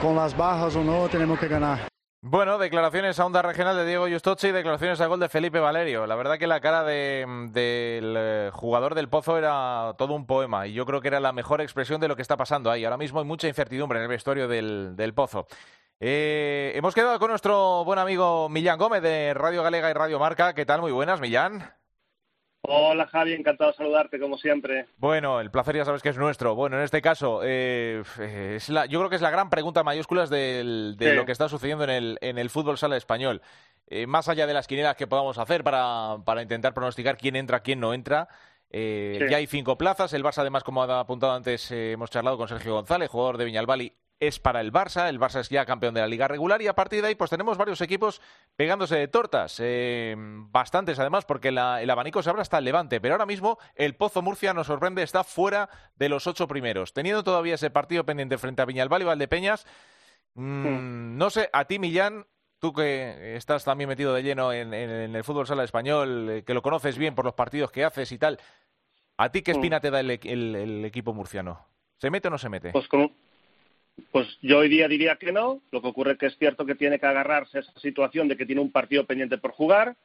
[0.00, 1.88] con las bajas o no tenemos que ganar.
[2.20, 6.04] Bueno, declaraciones a onda regional de Diego Justochi y declaraciones a gol de Felipe Valerio.
[6.04, 10.72] La verdad que la cara del eh, jugador del Pozo era todo un poema y
[10.72, 12.84] yo creo que era la mejor expresión de lo que está pasando ahí.
[12.84, 15.46] Ahora mismo hay mucha incertidumbre en el vestuario del, del Pozo.
[16.00, 20.54] Eh, hemos quedado con nuestro buen amigo Millán Gómez de Radio Galega y Radio Marca.
[20.54, 20.80] ¿Qué tal?
[20.80, 21.72] Muy buenas, Millán.
[22.62, 24.86] Hola Javi, encantado de saludarte como siempre.
[24.96, 26.54] Bueno, el placer ya sabes que es nuestro.
[26.54, 28.02] Bueno, en este caso, eh,
[28.56, 31.16] es la, yo creo que es la gran pregunta mayúsculas del, de Sí.
[31.16, 33.42] lo que está sucediendo en el, en el fútbol sala español.
[33.86, 37.60] Eh, más allá de las quinielas que podamos hacer para, para intentar pronosticar quién entra,
[37.60, 38.28] quién no entra,
[38.70, 39.30] eh, Sí.
[39.30, 40.12] ya hay cinco plazas.
[40.12, 43.94] El Barça, además, como ha apuntado antes, hemos charlado con Sergio González, jugador de Viñalbali,
[44.20, 45.08] es para el Barça.
[45.08, 47.30] El Barça es ya campeón de la liga regular y a partir de ahí pues
[47.30, 48.20] tenemos varios equipos
[48.56, 49.58] pegándose de tortas.
[49.60, 53.00] eh, bastantes además porque la- el abanico se abre hasta el Levante.
[53.00, 56.92] Pero ahora mismo el Pozo Murcia nos sorprende, está fuera de los ocho primeros.
[56.92, 59.66] Teniendo todavía ese partido pendiente frente a Viñalbal y Valdepeñas.
[60.34, 62.26] mm, No sé, a ti Millán,
[62.58, 66.44] tú que estás también metido de lleno en, en- en el fútbol sala español, eh,
[66.44, 68.38] que lo conoces bien por los partidos que haces y tal.
[69.16, 69.56] ¿A ti qué Mm.
[69.56, 71.66] espina te da el, el- el equipo murciano?
[71.98, 72.70] ¿Se mete o no se mete?
[72.70, 72.88] Pues,
[74.10, 75.60] pues yo hoy día diría que no.
[75.70, 78.36] Lo que ocurre es que es cierto que tiene que agarrarse a esa situación de
[78.36, 79.96] que tiene un partido pendiente por jugar.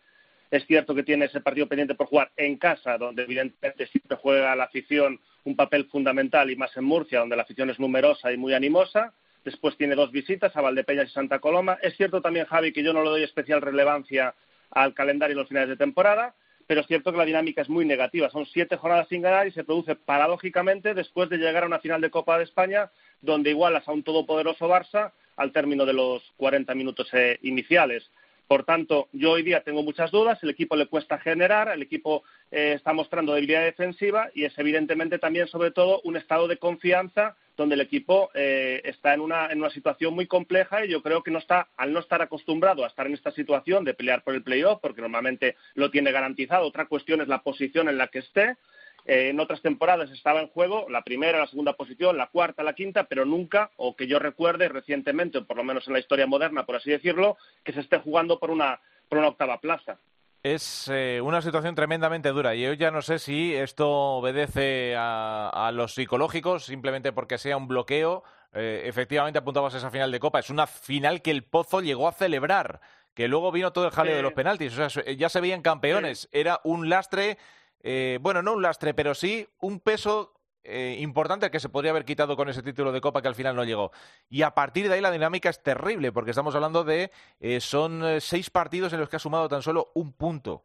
[0.52, 4.56] Es cierto que tiene ese partido pendiente por jugar en casa, donde evidentemente siempre juega
[4.56, 8.38] la afición un papel fundamental y más en Murcia, donde la afición es numerosa y
[8.38, 9.14] muy animosa.
[9.44, 11.78] Después tiene dos visitas a Valdepeñas y Santa Coloma.
[11.82, 14.36] Es cierto también, Javi, que yo no le doy especial relevancia
[14.72, 16.34] al calendario y los finales de temporada,
[16.68, 18.30] pero es cierto que la dinámica es muy negativa.
[18.30, 22.02] Son siete jornadas sin ganar y se produce paradójicamente después de llegar a una final
[22.02, 26.76] de Copa de España donde igualas a un todopoderoso Barça al término de los 40
[26.76, 28.10] minutos eh, iniciales.
[28.48, 32.24] Por tanto, yo hoy día tengo muchas dudas, el equipo le cuesta generar, el equipo
[32.52, 37.36] eh, está mostrando debilidad defensiva y es evidentemente también, sobre todo, un estado de confianza
[37.56, 41.24] donde el equipo eh, está en una, en una situación muy compleja y yo creo
[41.24, 44.34] que no está, al no estar acostumbrado a estar en esta situación de pelear por
[44.34, 48.20] el playoff, porque normalmente lo tiene garantizado, otra cuestión es la posición en la que
[48.20, 48.58] esté,
[49.06, 52.74] eh, en otras temporadas estaba en juego la primera, la segunda posición, la cuarta, la
[52.74, 56.26] quinta, pero nunca, o que yo recuerde recientemente, o por lo menos en la historia
[56.26, 60.00] moderna, por así decirlo, que se esté jugando por una, por una octava plaza.
[60.44, 65.50] Es eh, una situación tremendamente dura y yo ya no sé si esto obedece a,
[65.50, 68.24] a los psicológicos simplemente porque sea un bloqueo.
[68.52, 70.40] Eh, efectivamente apuntabas a esa final de Copa.
[70.40, 72.82] Es una final que el Pozo llegó a celebrar,
[73.14, 74.78] que luego vino todo el jaleo de los penaltis.
[74.78, 76.28] O sea, ya se veían campeones.
[76.34, 77.38] Era un lastre,
[77.82, 82.06] eh, bueno, no un lastre, pero sí un peso eh, importante que se podría haber
[82.06, 83.92] quitado con ese título de Copa que al final no llegó.
[84.30, 88.04] Y a partir de ahí la dinámica es terrible, porque estamos hablando de eh, son
[88.06, 90.64] eh, seis partidos en los que ha sumado tan solo un punto.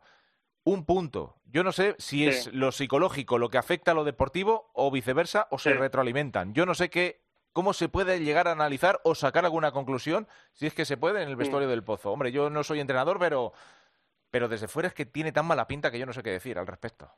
[0.64, 1.37] Un punto.
[1.46, 2.28] Yo no sé si Sí.
[2.28, 6.52] es lo psicológico lo que afecta a lo deportivo o viceversa o se retroalimentan.
[6.52, 7.22] Yo no sé qué,
[7.54, 11.22] cómo se puede llegar a analizar o sacar alguna conclusión, si es que se puede
[11.22, 12.12] en el vestuario del pozo.
[12.12, 13.52] Hombre, yo no soy entrenador, pero,
[14.30, 16.58] pero desde fuera es que tiene tan mala pinta que yo no sé qué decir
[16.58, 17.11] al respecto.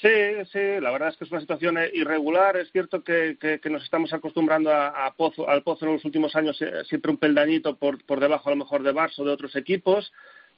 [0.00, 0.08] Sí,
[0.52, 2.56] sí, la verdad es que es una situación eh, irregular.
[2.56, 3.36] Es cierto que,
[3.70, 7.76] nos estamos acostumbrando a, Pozo, al Pozo en los últimos años eh, siempre un peldañito
[7.76, 10.12] por, por debajo a lo mejor de Barça o de otros equipos,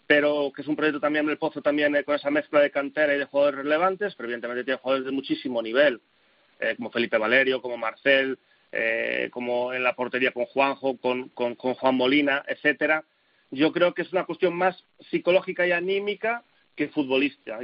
[0.07, 3.15] pero que es un proyecto también el Pozo también eh, con esa mezcla de cantera
[3.15, 6.01] y de jugadores relevantes, pero evidentemente tiene jugadores de muchísimo nivel,
[6.79, 8.39] como Felipe Valerio, como Marcel,
[8.73, 13.05] eh, como en la portería con Juanjo, con, con, Juan Molina, etcétera.
[13.51, 16.43] Yo creo que es una cuestión más psicológica y anímica
[16.75, 17.59] que futbolística,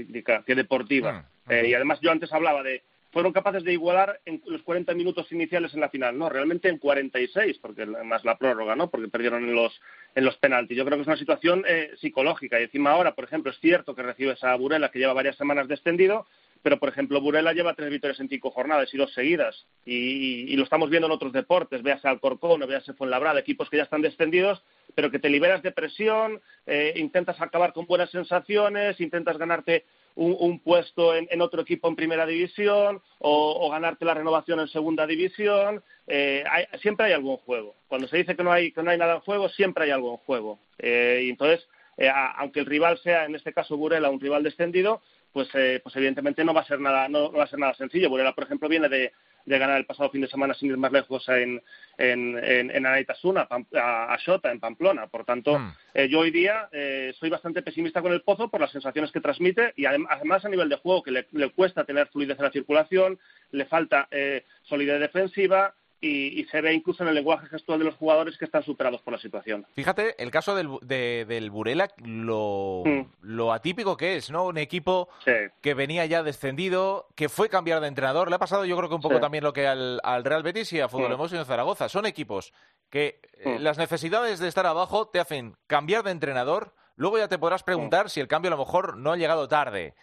[0.46, 1.12] que deportiva.
[1.12, 4.94] Mm, Eh, y además yo antes hablaba de fueron capaces de igualar en los 40
[4.94, 8.88] minutos iniciales en la final, no, realmente en 46, porque más la prórroga, ¿no?
[8.88, 9.78] Porque perdieron en los
[10.14, 10.76] en los penaltis.
[10.76, 12.58] Yo creo que es una situación eh, psicológica.
[12.58, 15.68] Y encima ahora, por ejemplo, es cierto que recibes a Burela que lleva varias semanas
[15.68, 16.26] descendido,
[16.62, 19.66] pero por ejemplo Burela lleva tres victorias en cinco jornadas y dos seguidas.
[19.84, 23.76] Y, y lo estamos viendo en otros deportes, véase Alcorcón o véase Fuenlabrada, equipos que
[23.76, 24.62] ya están descendidos,
[24.94, 30.36] pero que te liberas de presión, eh, intentas acabar con buenas sensaciones, intentas ganarte un,
[30.38, 35.06] un puesto en, en otro equipo en primera división o, ganarte la renovación en segunda
[35.06, 35.82] división.
[36.06, 37.74] Eh, hay- siempre hay algún juego.
[37.88, 40.12] Cuando se dice que no hay que no hay nada en juego, siempre hay algo
[40.12, 40.58] en juego.
[40.78, 45.02] Eh, y entonces, eh, aunque el rival sea, en este caso Burela, un rival descendido,
[45.32, 47.74] pues, eh, pues evidentemente no va a ser nada no, no va a ser nada
[47.74, 48.10] sencillo.
[48.10, 49.12] Burela, por ejemplo, viene de,
[49.44, 51.62] de ganar el pasado fin de semana sin ir más lejos en,
[51.98, 55.06] en, en, en Anaitasuna, a, a Xota, en Pamplona.
[55.08, 55.72] Por tanto, Mm.
[55.94, 59.20] eh, yo hoy día eh, soy bastante pesimista con el Pozo por las sensaciones que
[59.20, 62.44] transmite y adem- además a nivel de juego que le, le cuesta tener fluidez en
[62.44, 63.18] la circulación,
[63.50, 67.84] le falta eh, solidez defensiva, y, y se ve incluso en el lenguaje gestual de
[67.86, 69.64] los jugadores que están superados por la situación.
[69.72, 73.02] Fíjate, el caso del, de- del Burela, lo, Mm.
[73.22, 74.44] lo atípico que es, ¿no?
[74.46, 75.30] Un equipo Sí.
[75.60, 78.28] que venía ya descendido, que fue cambiar de entrenador.
[78.28, 79.20] Le ha pasado yo creo que un poco Sí.
[79.20, 81.34] también lo que al, al Real Betis y a Fútbol Mm.
[81.34, 81.88] En Zaragoza.
[81.88, 82.52] Son equipos
[82.90, 83.62] que eh, Mm.
[83.62, 86.74] las necesidades de estar abajo te hacen cambiar de entrenador.
[86.96, 89.94] Luego ya te podrás preguntar si el cambio a lo mejor no ha llegado tarde.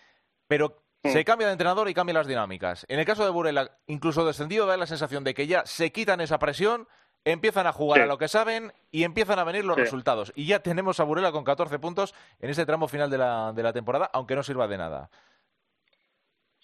[0.47, 2.85] Pero Se cambia de entrenador y cambian las dinámicas.
[2.89, 6.19] En el caso de Burela, incluso descendido, da la sensación de que ya se quitan
[6.19, 6.88] esa presión,
[7.23, 8.03] empiezan a jugar Sí.
[8.03, 9.81] a lo que saben y empiezan a venir los Sí.
[9.83, 10.33] resultados.
[10.35, 13.63] Y ya tenemos a Burela con 14 puntos en este tramo final de la, de
[13.63, 15.09] la temporada, aunque no sirva de nada.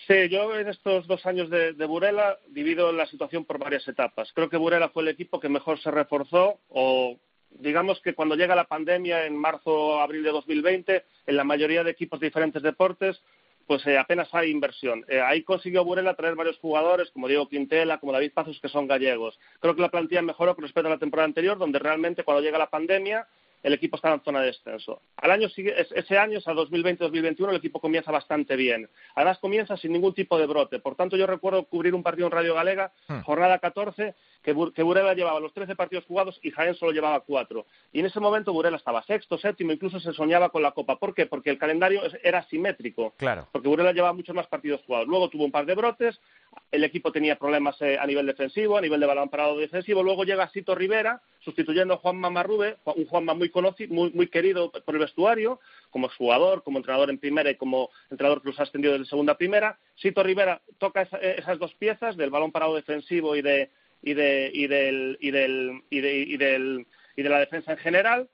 [0.08, 4.32] Sí, yo en estos dos años de, de Burela divido la situación por varias etapas.
[4.34, 7.18] Creo que Burela fue el equipo que mejor se reforzó o
[7.50, 11.84] digamos que cuando llega la pandemia en marzo o abril de 2020, en la mayoría
[11.86, 13.22] de equipos de diferentes deportes,
[13.66, 15.06] pues eh, apenas hay inversión.
[15.08, 18.88] Eh, ahí consiguió Burela traer varios jugadores, como Diego Quintela, como David Pazos, que son
[18.88, 19.40] gallegos.
[19.60, 22.58] Creo que la plantilla mejoró con respecto a la temporada anterior, donde realmente cuando llega
[22.58, 23.28] la pandemia
[23.66, 25.02] el equipo estaba en zona de descenso.
[25.18, 28.88] Al año ese año, o sea, 2020-2021, el equipo comienza bastante bien.
[29.16, 30.80] Además, comienza sin ningún tipo de brote.
[30.80, 33.22] Por tanto, yo recuerdo cubrir un partido en Radio Galega, Hmm.
[33.22, 37.20] jornada 14, que, Bur- que Burela llevaba los 13 partidos jugados y Jaén solo llevaba
[37.22, 37.66] 4.
[37.92, 40.98] Y en ese momento Burela estaba sexto, séptimo, incluso se soñaba con la Copa.
[41.00, 41.26] ¿Por qué?
[41.26, 43.48] Porque el calendario era simétrico Claro.
[43.52, 45.08] porque Burela llevaba muchos más partidos jugados.
[45.08, 46.20] Luego tuvo un par de brotes,
[46.72, 50.04] el equipo tenía problemas eh, a nivel defensivo, a nivel de balón parado defensivo.
[50.04, 54.72] Luego llega Sito Rivera, sustituyendo a Juanma Marrube, un Juanma muy conocido, muy, muy querido
[54.72, 58.64] por el vestuario, como jugador, como entrenador en primera y como entrenador que los ha
[58.64, 59.80] ascendido desde segunda a primera.
[59.96, 63.70] Sito Rivera toca esa- esas dos piezas del balón parado defensivo y de
[64.04, 67.78] y de y del y del y de, y del y de la defensa en
[67.78, 68.28] general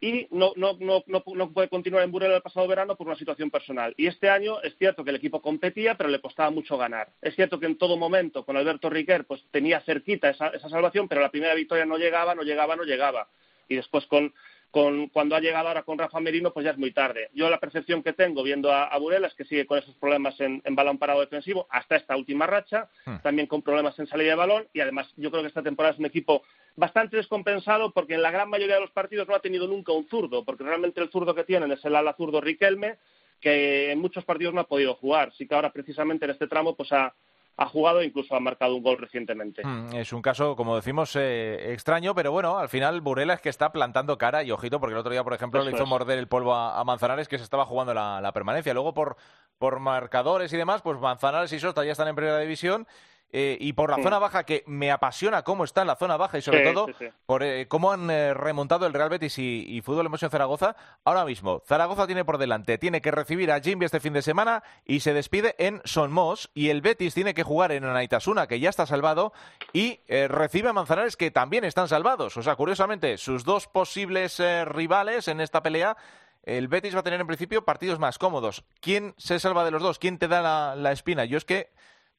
[0.00, 3.16] y no, no, no, no, no puede continuar en Burela el pasado verano por una
[3.16, 3.94] situación personal.
[3.96, 7.08] Y este año es cierto que el equipo competía, pero le costaba mucho ganar.
[7.20, 11.08] Es cierto que en todo momento con Alberto Riquer pues tenía cerquita esa, esa salvación,
[11.08, 13.26] pero la primera victoria no llegaba, no llegaba, no llegaba.
[13.68, 14.32] Y después con,
[14.70, 17.30] con cuando ha llegado ahora con Rafa Merino, pues ya es muy tarde.
[17.32, 20.38] Yo la percepción que tengo viendo a, a Burela es que sigue con esos problemas
[20.40, 23.16] en, en balón parado defensivo hasta esta última racha, Hmm.
[23.22, 25.98] también con problemas en salida de balón y además yo creo que esta temporada es
[25.98, 26.42] un equipo
[26.76, 30.06] bastante descompensado porque en la gran mayoría de los partidos no ha tenido nunca un
[30.08, 32.98] zurdo, porque realmente el zurdo que tienen es el ala zurdo Riquelme,
[33.40, 35.32] que en muchos partidos no ha podido jugar.
[35.32, 37.14] Sí que ahora precisamente en este tramo pues ha,
[37.60, 39.62] ha jugado e incluso ha marcado un gol recientemente.
[39.66, 43.48] Mm, Es un caso, como decimos, eh, extraño, pero bueno, al final Burela es que
[43.48, 45.88] está plantando cara y ojito, porque el otro día, por ejemplo, le hizo es.
[45.88, 48.72] morder el polvo a, a Manzanares, que se estaba jugando la, la permanencia.
[48.72, 49.16] Luego, por,
[49.58, 52.86] por marcadores y demás, pues Manzanares y Sosta ya están en primera división.
[53.30, 54.02] Eh, y por la Sí.
[54.04, 56.86] zona baja, que me apasiona cómo está en la zona baja y sobre Sí, todo
[56.98, 60.76] sí, por eh, cómo han eh, remontado el Real Betis y, y Fútbol Emoción Zaragoza.
[61.04, 64.62] Ahora mismo, Zaragoza tiene por delante, tiene que recibir a Jimby este fin de semana
[64.84, 66.50] y se despide en Sonmos.
[66.54, 69.32] Y el Betis tiene que jugar en Anaitasuna, que ya está salvado,
[69.72, 72.36] y recibe a Manzanares, que también están salvados.
[72.36, 75.96] O sea, curiosamente, sus dos posibles rivales en esta pelea.
[76.44, 78.64] El Betis va a tener en principio partidos más cómodos.
[78.80, 79.98] ¿Quién se salva de los dos?
[79.98, 81.26] ¿Quién te da la, la espina?
[81.26, 81.70] Yo es que,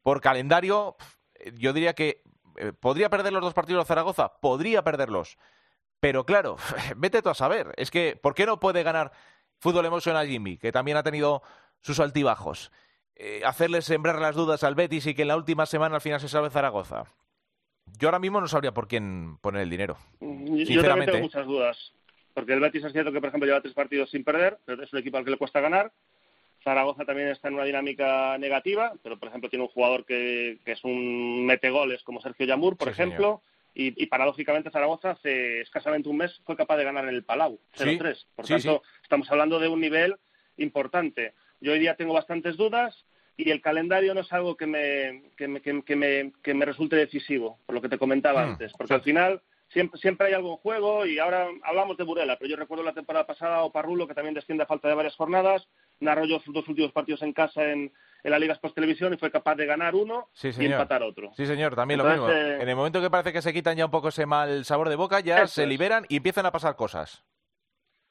[0.04, 0.96] por calendario,
[1.56, 2.24] yo diría que
[2.58, 5.38] eh, podría perder los dos partidos de Zaragoza, podría perderlos.
[6.00, 6.58] Pero claro,
[6.98, 7.74] vete tú a saber.
[7.78, 9.12] Es que, ¿por qué no puede ganar
[9.60, 11.42] Fútbol Emotion a Jimmy, que también ha tenido
[11.82, 12.72] sus altibajos?
[13.16, 16.22] Eh, hacerle sembrar las dudas al Betis y que en la última semana al final
[16.22, 17.04] se salve Zaragoza.
[17.98, 19.98] Yo ahora mismo no sabría por quién poner el dinero.
[20.22, 21.12] Yo también Sinceramente.
[21.12, 21.94] tengo muchas dudas.
[22.34, 24.94] Porque el Betis es cierto que, por ejemplo, lleva tres partidos sin perder, pero es
[24.94, 25.92] un equipo al que le cuesta ganar.
[26.64, 30.74] Zaragoza también está en una dinámica negativa, pero, por ejemplo, tiene un jugador que, que
[30.74, 33.08] es un metegoles como Sergio Yamur, por Sí, señor.
[33.10, 33.42] ejemplo.
[33.76, 37.60] Y, y paradójicamente Zaragoza hace escasamente un mes fue capaz de ganar en el Palau,
[37.74, 38.26] Sí, 0-3.
[38.36, 39.00] Por sí, tanto, sí.
[39.04, 40.16] estamos hablando de un nivel
[40.58, 41.34] importante.
[41.62, 43.06] Yo hoy día tengo bastantes dudas
[43.38, 46.66] y el calendario no es algo que me, que me, que, que me, que me
[46.66, 48.74] resulte decisivo, por lo que te comentaba Mm, antes.
[48.78, 52.50] Porque al final siempre, siempre hay algo en juego y ahora hablamos de Burela, pero
[52.50, 55.68] yo recuerdo la temporada pasada Oparrulo, que también desciende a falta de varias jornadas,
[56.00, 57.92] narró yo sus dos últimos partidos en casa en,
[58.24, 61.32] en la Liga Post Televisión y fue capaz de ganar uno Sí, y empatar otro.
[61.38, 62.40] Sí, señor, también Entonces, lo mismo.
[62.42, 64.90] eh, En el momento que parece que se quitan ya un poco ese mal sabor
[64.90, 65.70] de boca, ya Eso se es.
[65.70, 67.24] liberan y empiezan a pasar cosas.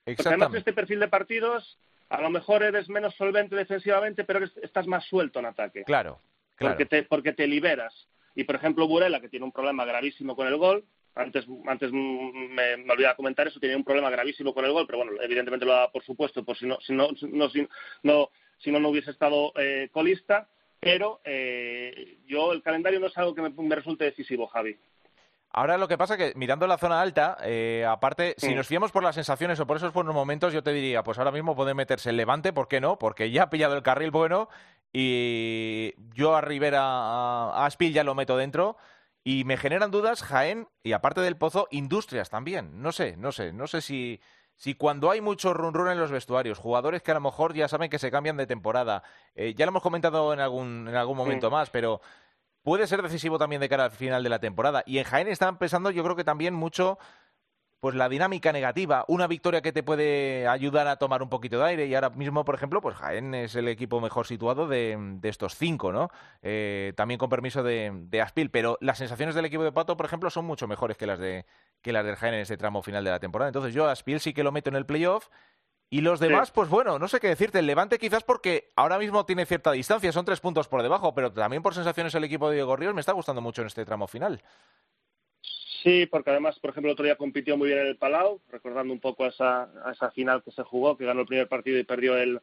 [0.05, 0.59] Porque además Exactamente.
[0.59, 5.05] este perfil de partidos, a lo mejor eres menos solvente defensivamente, pero eres- estás más
[5.05, 5.85] suelto en ataque.
[5.85, 6.21] Claro,
[6.57, 6.75] claro.
[6.77, 8.09] porque te, porque te liberas.
[8.35, 12.77] Y por ejemplo, Burela, que tiene un problema gravísimo con el gol, antes, antes me,
[12.77, 15.73] me olvidaba comentar eso, tenía un problema gravísimo con el gol, pero bueno, evidentemente lo
[15.73, 17.68] da por supuesto, por si no, si no, si no, si
[18.03, 20.49] no, si no, no hubiese estado eh, colista,
[20.81, 24.77] pero eh, yo el calendario no es algo que me, me resulte decisivo, Javi.
[25.51, 28.57] Ahora lo que pasa que mirando la zona alta, eh, aparte, si Mm.
[28.57, 31.33] nos fiamos por las sensaciones o por esos buenos momentos, yo te diría, pues ahora
[31.33, 32.99] mismo puede meterse el Levante, ¿por qué no?
[32.99, 34.49] Porque ya ha pillado el carril bueno
[34.92, 38.77] y yo a Rivera, a a Aspil ya lo meto dentro
[39.24, 42.81] Y me generan dudas Jaén y aparte del Pozo, Industrias también.
[42.83, 44.20] No sé, no sé, no sé si,
[44.54, 47.68] si cuando hay mucho run run en los vestuarios, jugadores que a lo mejor ya
[47.68, 49.02] saben que se cambian de temporada,
[49.35, 52.00] eh, ya lo hemos comentado en algún, en algún momento más, pero
[52.62, 54.83] puede ser decisivo también de cara al final de la temporada.
[54.87, 56.98] Y en Jaén están pensando, yo creo que también mucho
[57.81, 61.64] pues la dinámica negativa, una victoria que te puede ayudar a tomar un poquito de
[61.64, 65.55] aire y ahora mismo, por ejemplo, pues Jaén es el equipo mejor situado de, estos
[65.55, 66.11] cinco, ¿no?
[66.43, 70.07] Eh, también con permiso de, de, Aspil, pero las sensaciones del equipo de Pato, por
[70.07, 71.47] ejemplo, son mucho mejores que las de
[71.81, 73.49] que las del Jaén en ese tramo final de la temporada.
[73.49, 75.29] Entonces yo a Aspil sí que lo meto en el playoff
[75.91, 77.61] y los demás, pues bueno, no sé qué decirte.
[77.61, 81.33] El Levante quizás porque ahora mismo tiene cierta distancia, son tres puntos por debajo, pero
[81.33, 84.07] también por sensaciones el equipo de Diego Ríos me está gustando mucho en este tramo
[84.07, 84.43] final.
[85.83, 88.93] Sí, porque además, por ejemplo, el otro día compitió muy bien en el Palau, recordando
[88.93, 91.85] un poco a esa, esa final que se jugó, que ganó el primer partido y
[91.85, 92.41] perdió el,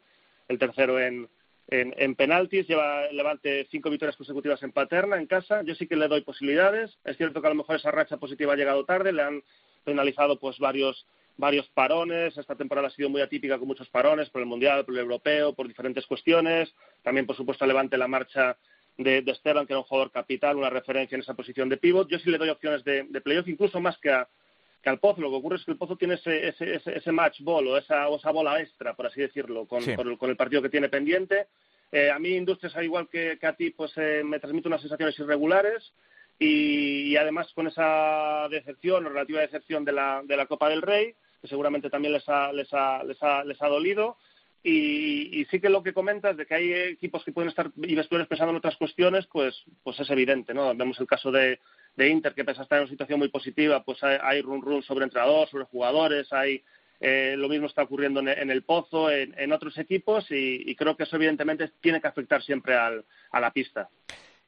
[0.47, 1.27] el tercero en,
[1.67, 2.67] en, en, penaltis.
[2.67, 5.63] Lleva Levante cinco victorias consecutivas en Paterna, en casa.
[5.63, 6.97] Yo sí que le doy posibilidades.
[7.03, 9.11] Es cierto que a lo mejor esa racha positiva ha llegado tarde.
[9.11, 9.43] Le han
[9.83, 11.05] penalizado pues varios
[11.37, 12.37] varios parones.
[12.37, 15.53] Esta temporada ha sido muy atípica con muchos parones por el Mundial, por el Europeo,
[15.53, 16.73] por diferentes cuestiones.
[17.03, 18.57] También, por supuesto, Levante la marcha
[18.97, 22.09] de, de, Esteban, que era un jugador capital, una referencia en esa posición de pívot.
[22.09, 24.27] Yo sí le doy opciones de, de playoff, incluso más que, a,
[24.81, 25.21] que, al Pozo.
[25.21, 27.77] Lo que ocurre es que el Pozo tiene ese, ese, ese, ese match ball o
[27.77, 29.95] esa, o esa, bola extra, por así decirlo, con, sí.
[29.95, 31.47] con, el, con el, partido que tiene pendiente.
[31.91, 34.81] Eh, a mí, Industrias, al igual que, que a ti, pues eh, me transmite unas
[34.81, 35.93] sensaciones irregulares.
[36.37, 40.81] Y, y, además con esa decepción o relativa decepción de la, de la Copa del
[40.81, 44.17] Rey, que seguramente también les ha, les ha, les ha, les ha dolido.
[44.67, 47.93] Y, y, sí que lo que comentas de que hay equipos que pueden estar y
[47.93, 50.73] vestuarios pensando en otras cuestiones, pues, pues es evidente, ¿no?
[50.73, 51.59] Vemos el caso de,
[51.95, 54.81] de Inter, que pese estar en una situación muy positiva, pues hay, hay run run
[54.81, 56.63] sobre entrenador, sobre jugadores, hay
[56.99, 60.75] eh, lo mismo está ocurriendo en, en el Pozo, en, en otros equipos, y, y,
[60.75, 63.89] creo que eso evidentemente tiene que afectar siempre al, a la pista.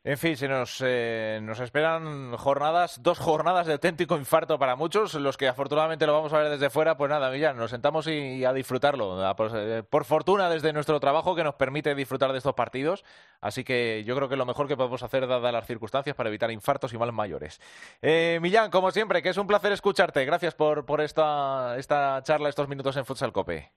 [0.08, 5.16] En fin, se nos, eh, nos esperan jornadas, dos jornadas de auténtico infarto para muchos,
[5.16, 8.46] los que afortunadamente lo vamos a ver desde fuera, pues nada, Millán, nos sentamos y,
[8.46, 9.22] a disfrutarlo.
[9.22, 13.04] Eh, por, fortuna, desde nuestro trabajo, que nos permite disfrutar de estos partidos.
[13.42, 16.52] Así que yo creo que lo mejor que podemos hacer, dadas las circunstancias, para evitar
[16.52, 17.60] infartos y males mayores.
[18.02, 20.24] Eh, Millán, como siempre, que es un placer escucharte.
[20.24, 23.74] Gracias por, por esta, esta charla, estos minutos en Futsal Cope.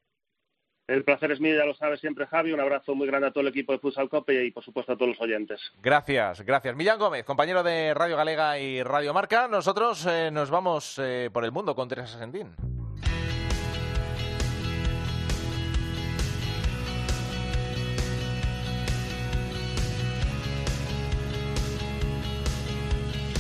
[0.91, 2.53] El placer es mío, ya lo sabes siempre, Javi.
[2.53, 4.97] Un abrazo muy grande a todo el equipo de Futsal Cope y, por supuesto, a
[4.97, 5.61] todos los oyentes.
[5.81, 6.75] Gracias, gracias.
[6.75, 9.47] Millán Gómez, compañero de Radio Galega y Radio Marca.
[9.47, 12.49] Nosotros eh, nos vamos eh, por el mundo con Teresa Sendín.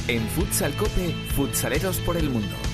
[0.06, 2.69] En Futsal Cope, futsaleros por el mundo.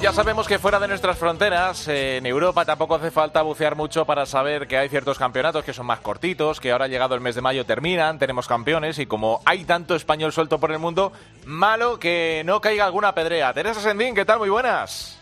[0.00, 4.26] Ya sabemos que fuera de nuestras fronteras, en Europa tampoco hace falta bucear mucho para
[4.26, 7.40] saber que hay ciertos campeonatos que son más cortitos, que ahora llegado el mes de
[7.40, 11.12] mayo terminan, tenemos campeones y como hay tanto español suelto por el mundo,
[11.44, 13.52] malo que no caiga alguna pedrea.
[13.52, 14.38] Teresa Sendín, ¿qué tal?
[14.38, 15.20] Muy buenas.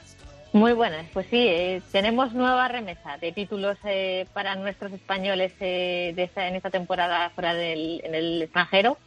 [0.52, 6.12] Muy buenas, pues sí, eh, tenemos nueva remesa de títulos eh, para nuestros españoles eh,
[6.16, 8.98] de esta, en esta temporada fuera del extranjero.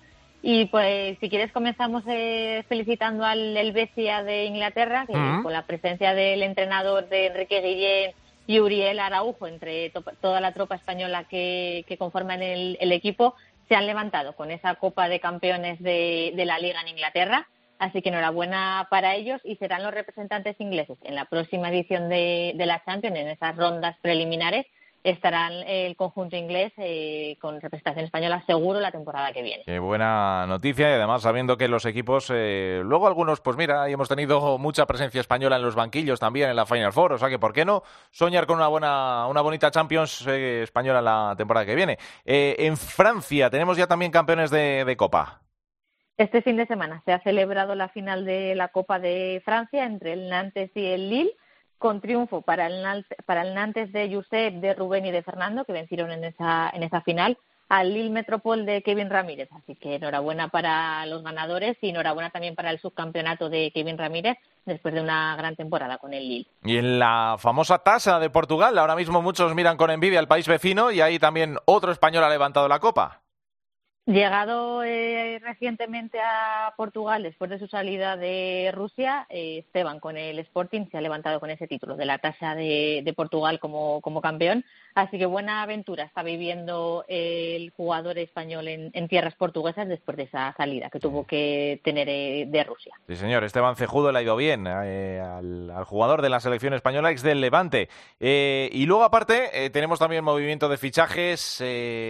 [0.46, 5.42] Y pues si quieres comenzamos eh, felicitando al Helvecia de Inglaterra, que uh -huh.
[5.42, 8.12] con la presencia del entrenador de Enrique Guillén
[8.46, 13.36] y Uriel Araujo, entre to toda la tropa española que, que conforman el, el, equipo,
[13.70, 17.48] se han levantado con esa Copa de Campeones de, de la Liga en Inglaterra.
[17.80, 22.52] Así que enhorabuena para ellos y serán los representantes ingleses en la próxima edición de,
[22.56, 24.66] de la Champions, en esas rondas preliminares
[25.04, 29.64] estará el conjunto inglés eh, con representación española seguro la temporada que viene.
[29.66, 34.08] Qué buena noticia y además sabiendo que los equipos, eh, luego algunos, pues mira, hemos
[34.08, 37.40] tenido mucha presencia española en los banquillos también en la Final Four, o sea que
[37.40, 41.76] ¿por qué no soñar con una buena, una bonita Champions eh, española la temporada que
[41.76, 41.98] viene?
[42.24, 45.42] Eh, en Francia tenemos ya también campeones de, de Copa.
[46.16, 50.14] Este fin de semana se ha celebrado la final de la Copa de Francia entre
[50.14, 51.36] el Nantes y el Lille
[51.78, 55.74] con triunfo para el, para el Nantes de Josep, de Rubén y de Fernando, que
[55.74, 57.38] vencieron en esa, en esa final,
[57.70, 59.50] al Lille Metropol de Kevin Ramírez.
[59.52, 64.38] Así que enhorabuena para los ganadores y enhorabuena también para el subcampeonato de Kevin Ramírez
[64.66, 66.48] después de una gran temporada con el Lille.
[66.64, 70.48] Y en la famosa tasa de Portugal, ahora mismo muchos miran con envidia al país
[70.48, 73.23] vecino y ahí también otro español ha levantado la copa.
[74.06, 80.40] Llegado eh, recientemente a Portugal después de su salida de Rusia, eh, Esteban con el
[80.40, 84.22] Sporting se ha levantado con ese título de la tasa de, de Portugal como, como,
[84.22, 84.66] campeón.
[84.94, 90.24] Así que buena aventura está viviendo el jugador español en, en tierras portuguesas después de
[90.24, 92.94] esa salida que tuvo que tener eh, de Rusia.
[93.08, 93.46] Sí, señor.
[93.46, 97.24] Esteban Cejudo le ha ido bien eh, al, al, jugador de la selección española, ex
[97.24, 97.88] del Levante.
[98.20, 101.64] Eh, y luego, aparte, tenemos también movimiento de fichajes.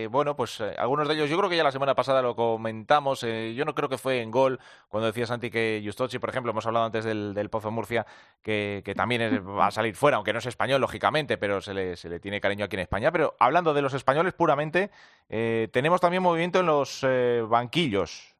[0.09, 3.21] bueno, pues algunos de ellos, yo creo que ya la semana pasada lo comentamos.
[3.21, 4.57] yo no creo que fue en gol
[4.87, 8.05] cuando decía Santi que Justochi, por ejemplo, hemos hablado antes del, del Pozo Murcia,
[8.41, 11.73] que, que también es, va a salir fuera, aunque no es español, lógicamente, pero se
[11.73, 13.11] le, se le tiene cariño aquí en España.
[13.11, 14.91] Pero hablando de los españoles puramente,
[15.27, 18.33] eh, tenemos también movimiento en los eh, banquillos.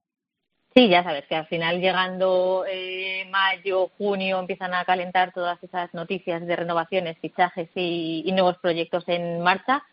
[0.73, 5.93] Sí, ya sabes que al final llegando eh, mayo, junio empiezan a calentar todas esas
[5.93, 9.83] noticias de renovaciones, fichajes y, y nuevos proyectos en marcha.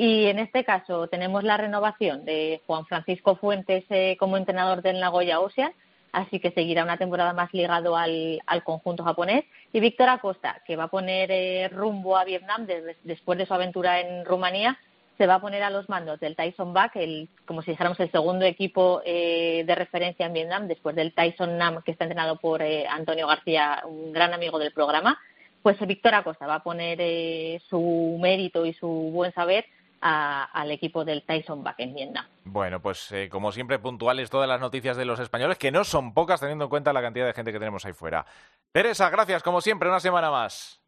[0.00, 5.00] Y en este caso tenemos la renovación de Juan Francisco Fuentes eh, como entrenador del
[5.00, 5.72] Nagoya Ocean,
[6.12, 9.44] así que seguirá una temporada más ligado al, conjunto japonés.
[9.72, 12.64] Y Víctor Acosta, que va a poner eh, rumbo a Vietnam
[13.02, 14.78] después de su aventura en Rumanía,
[15.16, 18.12] se va a poner a los mandos del Tyson Back, el, como si dijéramos el
[18.12, 22.62] segundo equipo eh, de referencia en Vietnam, después del Tyson Nam, que está entrenado por
[22.62, 25.18] eh, Antonio García, un gran amigo del programa.
[25.60, 29.66] Pues Víctor Acosta va a poner eh, su mérito y su buen saber
[30.00, 32.26] a, al equipo del Tyson Back en Vietnam.
[32.44, 36.14] Bueno, pues eh, como siempre puntuales todas las noticias de los españoles, que no son
[36.14, 38.24] pocas teniendo en cuenta la cantidad de gente que tenemos ahí fuera.
[38.72, 40.80] Teresa, gracias como siempre, una semana más.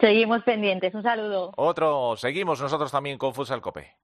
[0.00, 1.52] Seguimos pendientes, un saludo.
[1.56, 3.96] Otro, seguimos nosotros también con Futsal Cope.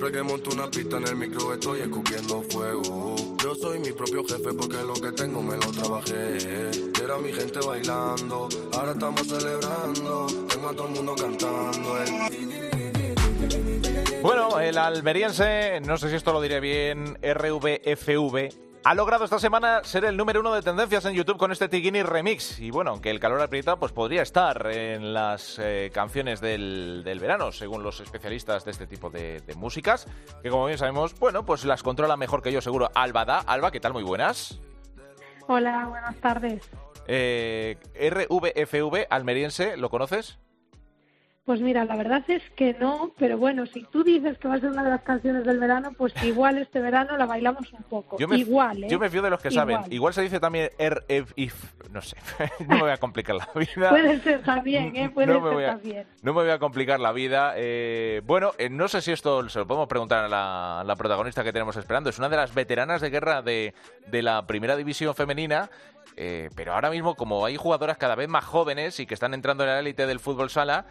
[0.00, 3.16] Siempre que monto una pista en el micro estoy escupiendo fuego.
[3.44, 6.38] Yo soy mi propio jefe porque lo que tengo me lo trabajé.
[7.04, 10.26] Era mi gente bailando, ahora estamos celebrando.
[10.48, 11.98] Tengo a todo el mundo cantando.
[14.22, 19.84] Bueno, el almeriense, no sé si esto lo diré bien, RVFV, ha logrado esta semana
[19.84, 22.58] ser el número uno de tendencias en YouTube con este Tigini Remix.
[22.60, 27.20] Y bueno, aunque el calor aprieta, pues podría estar en las eh, canciones del, del,
[27.20, 30.06] verano, según los especialistas de este tipo de, de, músicas,
[30.42, 33.38] que como bien sabemos, bueno, pues las controla mejor que yo seguro Alba da.
[33.40, 33.92] Alba, ¿qué tal?
[33.92, 34.60] Muy buenas.
[35.46, 36.70] Hola, buenas tardes.
[37.06, 40.38] Eh, RVFV, almeriense, ¿lo conoces?
[41.50, 44.60] Pues mira, la verdad es que no, pero bueno, si tú dices que va a
[44.60, 48.16] ser una de las canciones del verano, pues igual este verano la bailamos un poco.
[48.20, 48.86] Yo me, igual, ¿eh?
[48.88, 49.68] Yo me fío de los que igual.
[49.68, 49.92] saben.
[49.92, 52.16] Igual se dice también er, if, if no sé.
[52.68, 53.88] no me voy a complicar la vida.
[53.88, 55.10] Puede ser también, ¿eh?
[55.10, 56.06] Puede no ser a, también.
[56.22, 57.54] No me voy a complicar la vida.
[57.56, 60.94] Eh, bueno, eh, no sé si esto se lo podemos preguntar a la, a la,
[60.94, 62.10] protagonista que tenemos esperando.
[62.10, 63.74] Es una de las veteranas de guerra de,
[64.06, 65.68] de la primera división femenina.
[66.16, 69.64] Eh, pero ahora mismo, como hay jugadoras cada vez más jóvenes y que están entrando
[69.64, 70.86] en la élite del fútbol sala,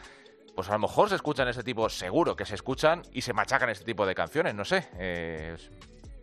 [0.55, 3.69] pues a lo mejor se escuchan este tipo, seguro que se escuchan y se machacan
[3.69, 4.89] este tipo de canciones, no sé.
[4.97, 5.55] Eh,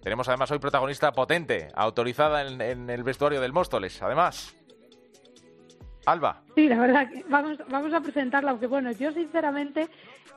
[0.03, 4.55] tenemos además hoy protagonista potente, autorizada en, en, el vestuario del Móstoles, además.
[6.07, 6.43] Alba.
[6.55, 9.89] Sí, la verdad que vamos, vamos a presentarla, aunque bueno, yo sinceramente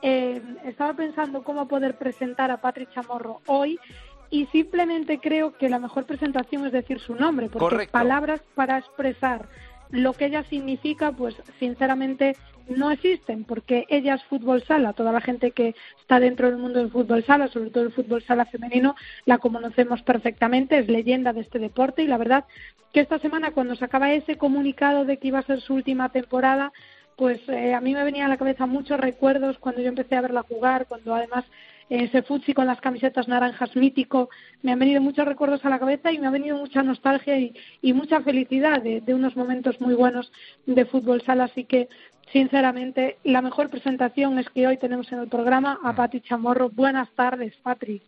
[0.02, 3.78] eh, estaba pensando cómo poder presentar a Patrick Chamorro hoy
[4.30, 7.92] y simplemente creo que la mejor presentación es decir su nombre, porque Correcto.
[7.92, 9.48] palabras para expresar
[9.90, 12.36] lo que ella significa, pues sinceramente
[12.68, 14.92] no existen, porque ella es fútbol sala.
[14.92, 18.22] Toda la gente que está dentro del mundo del fútbol sala, sobre todo el fútbol
[18.22, 22.44] sala femenino, la conocemos perfectamente, es leyenda de este deporte y la verdad
[22.92, 26.10] que esta semana cuando se acaba ese comunicado de que iba a ser su última
[26.10, 26.72] temporada,
[27.16, 30.22] pues eh, a mí me venían a la cabeza muchos recuerdos cuando yo empecé a
[30.22, 31.44] verla jugar, cuando además
[31.90, 34.30] ese futsi con las camisetas naranjas mítico,
[34.62, 37.52] me han venido muchos recuerdos a la cabeza y me ha venido mucha nostalgia y,
[37.82, 40.32] y mucha felicidad de, de, unos momentos muy buenos
[40.66, 41.44] de fútbol sala.
[41.44, 41.88] Así que,
[42.32, 46.70] sinceramente, la mejor presentación es que hoy tenemos en el programa a Pati Chamorro.
[46.70, 48.00] Buenas tardes, Patri.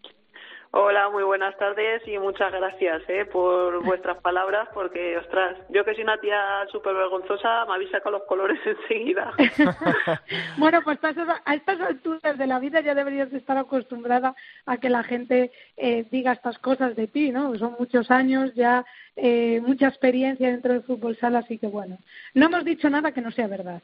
[0.74, 5.92] Hola, muy buenas tardes y muchas gracias eh, por vuestras palabras porque, ostras, yo que
[5.92, 9.34] soy una tía súper vergonzosa, me habéis sacado los colores enseguida.
[10.56, 15.02] bueno, pues a estas alturas de la vida ya deberías estar acostumbrada a que la
[15.02, 17.54] gente eh, diga estas cosas de ti, ¿no?
[17.56, 21.98] Son muchos años, ya eh, mucha experiencia dentro del fútbol sala, así que bueno,
[22.32, 23.82] no hemos dicho nada que no sea verdad.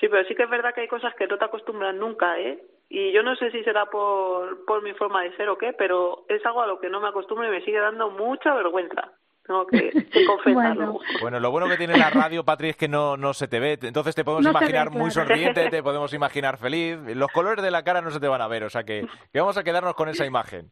[0.00, 2.58] Sí, pero sí que es verdad que hay cosas que no te acostumbran nunca, ¿eh?
[2.94, 6.26] Y yo no sé si será por, por mi forma de ser o qué, pero
[6.28, 9.12] es algo a lo que no me acostumbro y me sigue dando mucha vergüenza.
[9.46, 10.92] Tengo que, que confesarlo.
[10.92, 11.00] bueno.
[11.22, 11.40] bueno.
[11.40, 13.78] lo bueno que tiene la radio, Patri, es que no, no se te ve.
[13.80, 15.04] Entonces te podemos no imaginar ve, claro.
[15.04, 16.98] muy sonriente, te podemos imaginar feliz.
[17.16, 19.40] Los colores de la cara no se te van a ver, o sea que, que
[19.40, 20.70] vamos a quedarnos con esa imagen.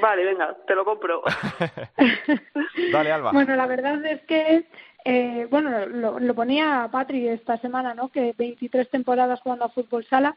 [0.00, 1.22] Vale, venga, te lo compro.
[2.92, 3.30] Dale, Alba.
[3.30, 4.66] Bueno, la verdad es que
[5.04, 8.08] eh, bueno, lo, lo ponía Patri esta semana, ¿no?
[8.10, 10.34] Que 23 temporadas jugando a fútbol sala.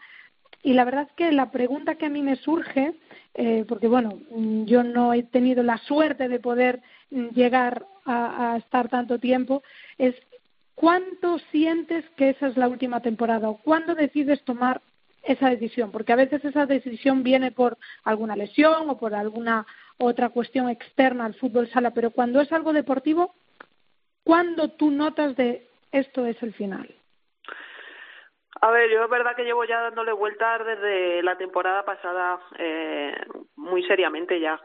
[0.66, 2.96] Y la verdad es que la pregunta que a mí me surge,
[3.36, 8.54] eh, porque bueno, mm, yo no he tenido la suerte de poder mm, llegar a,
[8.54, 9.62] a estar tanto tiempo,
[10.00, 10.16] es
[10.74, 14.82] ¿cuánto sientes que esa es la última temporada o cuándo decides tomar
[15.22, 15.92] esa decisión?
[15.92, 19.68] Porque a veces esa decisión viene por alguna lesión o por alguna
[20.00, 23.36] otra cuestión externa al fútbol sala, pero cuando es algo deportivo,
[24.24, 26.90] ¿cuándo tú notas de esto es el final?
[28.62, 33.16] A ver, yo es verdad que llevo ya dándole vueltas desde la temporada pasada eh,
[33.56, 34.60] muy seriamente ya.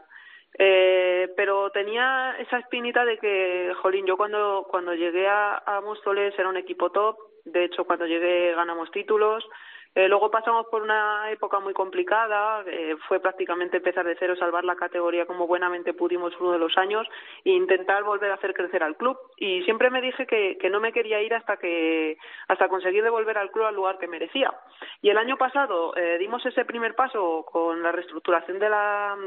[0.57, 6.37] Eh, pero tenía esa espinita de que, jolín, yo cuando, cuando llegué a, a Móstoles
[6.37, 9.45] era un equipo top, de hecho cuando llegué ganamos títulos,
[9.93, 14.63] eh, luego pasamos por una época muy complicada, eh, fue prácticamente empezar de cero, salvar
[14.63, 17.05] la categoría como buenamente pudimos uno de los años
[17.43, 19.17] e intentar volver a hacer crecer al club.
[19.35, 22.17] Y siempre me dije que, que no me quería ir hasta que
[22.47, 24.53] hasta conseguir devolver al club al lugar que merecía.
[25.01, 29.17] Y el año pasado eh, dimos ese primer paso con la reestructuración de la,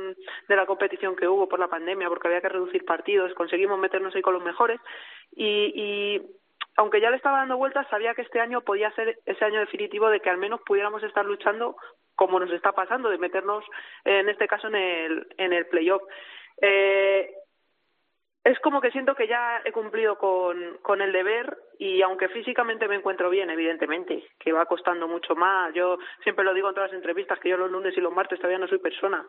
[0.49, 4.15] de la competición que hubo por la pandemia, porque había que reducir partidos, conseguimos meternos
[4.15, 4.81] ahí con los mejores
[5.37, 6.23] y, y
[6.77, 10.09] aunque ya le estaba dando vueltas, sabía que este año podía ser ese año definitivo
[10.09, 11.77] de que al menos pudiéramos estar luchando
[12.15, 13.65] como nos está pasando, de meternos
[14.05, 16.03] en este caso en el, en el playoff.
[16.61, 17.33] Eh,
[18.45, 22.87] es como que siento que ya he cumplido con, con el deber y aunque físicamente
[22.87, 26.91] me encuentro bien, evidentemente, que va costando mucho más, yo siempre lo digo en todas
[26.91, 29.27] las entrevistas que yo los lunes y los martes todavía no soy persona,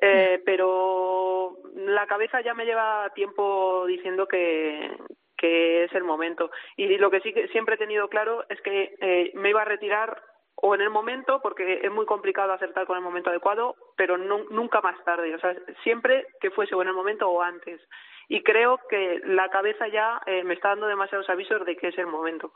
[0.00, 4.90] eh, pero la cabeza ya me lleva tiempo diciendo que,
[5.36, 6.50] que es el momento.
[6.76, 9.66] Y lo que sí que siempre he tenido claro es que eh, me iba a
[9.66, 10.22] retirar
[10.56, 14.80] o en el momento, porque es muy complicado acertar con el momento adecuado, pero nunca
[14.80, 15.34] más tarde.
[15.34, 17.80] O sea, siempre que fuese o en el momento o antes.
[18.28, 21.98] Y creo que la cabeza ya eh, me está dando demasiados avisos de que es
[21.98, 22.52] el momento.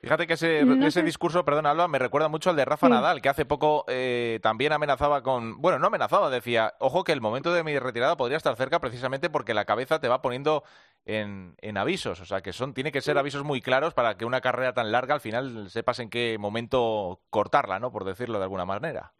[0.00, 3.28] Fíjate que ese, ese discurso, perdón, Alba, me recuerda mucho al de Rafa Nadal, que
[3.28, 5.60] hace poco eh, también amenazaba con.
[5.60, 9.28] Bueno, no amenazaba, decía, ojo que el momento de mi retirada podría estar cerca precisamente
[9.28, 10.62] porque la cabeza te va poniendo
[11.04, 12.20] en, en avisos.
[12.20, 14.92] O sea, que son tiene que ser avisos muy claros para que una carrera tan
[14.92, 17.90] larga al final sepas en qué momento cortarla, ¿no?
[17.90, 19.12] Por decirlo de alguna manera.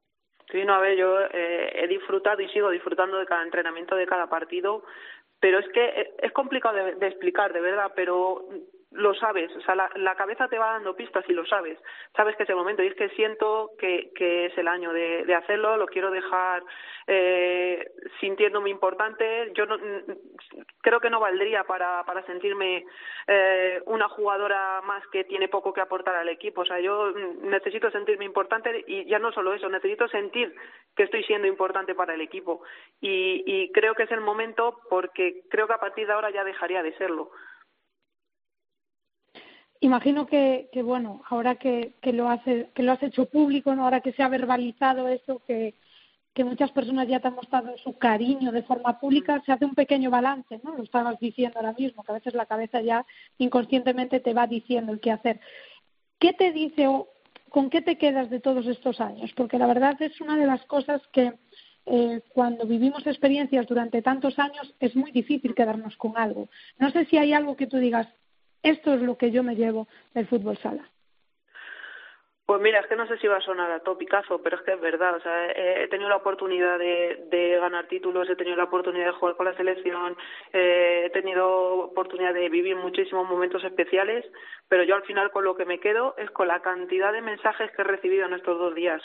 [0.50, 4.06] Sí, no, a ver, yo eh, he disfrutado y sigo disfrutando de cada entrenamiento, de
[4.06, 4.84] cada partido,
[5.40, 8.46] pero es que eh, es complicado de explicar, de verdad, pero
[8.90, 11.78] lo sabes, o sea, la, cabeza te va dando pistas y lo sabes,
[12.16, 12.82] sabes que es el momento.
[12.82, 16.62] Y es que siento que, que es el año de, de hacerlo, lo quiero dejar
[17.06, 19.76] eh, sintiéndome importante, yo no,
[20.80, 22.84] creo que no valdría para, para sentirme
[23.26, 27.12] eh, una jugadora más que tiene poco que aportar al equipo, o sea, yo
[27.42, 30.54] necesito sentirme importante y ya no solo eso, necesito sentir
[30.96, 32.62] que estoy siendo importante para el equipo.
[33.00, 36.44] Y, y creo que es el momento porque creo que a partir de ahora ya
[36.44, 37.30] dejaría de serlo.
[39.80, 44.00] Imagino que, que bueno, ahora que, que, lo hace, que lo has hecho público, ahora
[44.00, 45.74] que se ha verbalizado eso, que,
[46.34, 49.74] que muchas personas ya te han mostrado su cariño de forma pública, se hace un
[49.74, 50.76] pequeño balance, ¿no?
[50.76, 53.04] Lo estabas diciendo ahora mismo, que a veces la cabeza ya
[53.38, 55.40] inconscientemente te va diciendo el qué hacer.
[56.18, 57.08] ¿Qué te dice o
[57.48, 59.32] con qué te quedas de todos estos años?
[59.36, 61.34] Porque la verdad es una de las cosas que
[61.86, 66.48] eh, cuando vivimos experiencias durante tantos años es muy difícil quedarnos con algo.
[66.78, 68.06] No sé si hay algo que tú digas,
[68.62, 70.88] esto es lo que yo me llevo del fútbol sala.
[72.48, 74.72] Pues mira, es que no sé si va a sonar a topicazo, pero es que
[74.72, 75.16] es verdad.
[75.16, 79.36] O sea, he tenido la oportunidad de, ganar títulos, he tenido la oportunidad de jugar
[79.36, 80.16] con la selección,
[80.54, 81.46] eh, he tenido
[81.80, 84.24] oportunidad de vivir muchísimos momentos especiales,
[84.66, 87.70] pero yo al final con lo que me quedo es con la cantidad de mensajes
[87.72, 89.02] que he recibido en estos dos días.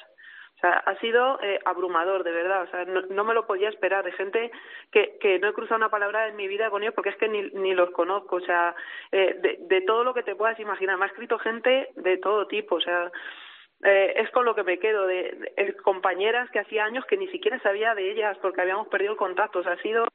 [0.63, 2.63] Sea, ha sido eh, abrumador, de verdad.
[2.63, 4.05] O sea, no, no, me lo podía esperar.
[4.05, 4.49] De gente
[4.91, 7.27] que, que no he cruzado una palabra en mi vida con ellos porque es que
[7.27, 8.37] ni, ni los conozco.
[8.37, 8.73] O sea,
[9.11, 10.97] eh, de, todo lo que te puedas imaginar.
[10.97, 12.75] Me ha escrito gente de todo tipo.
[12.75, 13.11] O sea,
[13.83, 15.05] eh, es con lo que me quedo.
[15.05, 19.11] De, de, compañeras que hacía años que ni siquiera sabía de ellas porque habíamos perdido
[19.11, 19.59] el contacto.
[19.59, 20.07] O sea, ha sido.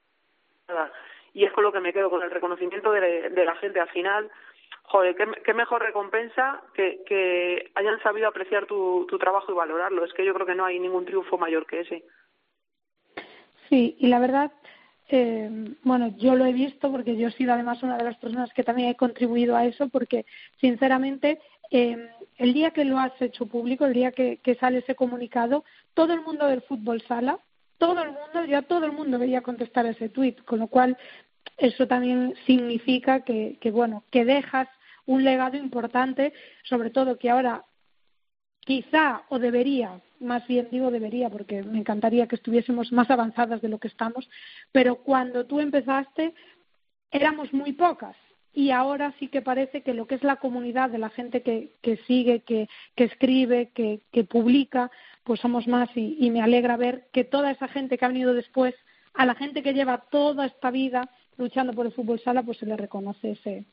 [1.35, 3.81] Y es con lo que me quedo, con el reconocimiento de, de la gente.
[3.81, 4.31] Al final
[4.83, 10.05] joder, qué, qué mejor recompensa que, que hayan sabido apreciar tu, trabajo y valorarlo.
[10.05, 12.05] Es que yo creo que no hay ningún triunfo mayor que ese.
[13.69, 14.53] Sí, y la verdad,
[15.09, 15.51] eh,
[15.83, 18.65] bueno, yo lo he visto porque yo he sido además una de las personas que
[18.65, 20.25] también he contribuido a eso porque,
[20.61, 21.39] sinceramente,
[21.71, 25.65] eh, el día que lo has hecho público, el día que, que sale ese comunicado,
[25.93, 27.39] todo el mundo del fútbol sala,
[27.79, 30.97] todo el mundo, ya todo el mundo veía contestar ese tuit, con lo cual
[31.57, 34.69] eso también significa que, que bueno, que dejas
[35.07, 36.33] un legado importante,
[36.65, 37.65] sobre todo que ahora
[38.61, 43.69] quizá o debería, más bien digo debería porque me encantaría que estuviésemos más avanzadas de
[43.69, 44.29] lo que estamos,
[44.73, 46.35] pero cuando tú empezaste
[47.11, 48.17] éramos muy pocas.
[48.53, 51.77] Y ahora sí que parece que lo que es la comunidad de la gente que,
[51.81, 54.91] que sigue, que, que escribe, que, que publica,
[55.23, 58.35] pues somos más y, y me alegra ver que toda esa gente que ha venido
[58.35, 58.75] después,
[59.15, 61.09] a la gente que lleva toda esta vida
[61.39, 63.65] luchando por el fútbol sala, pues se le reconoce ese,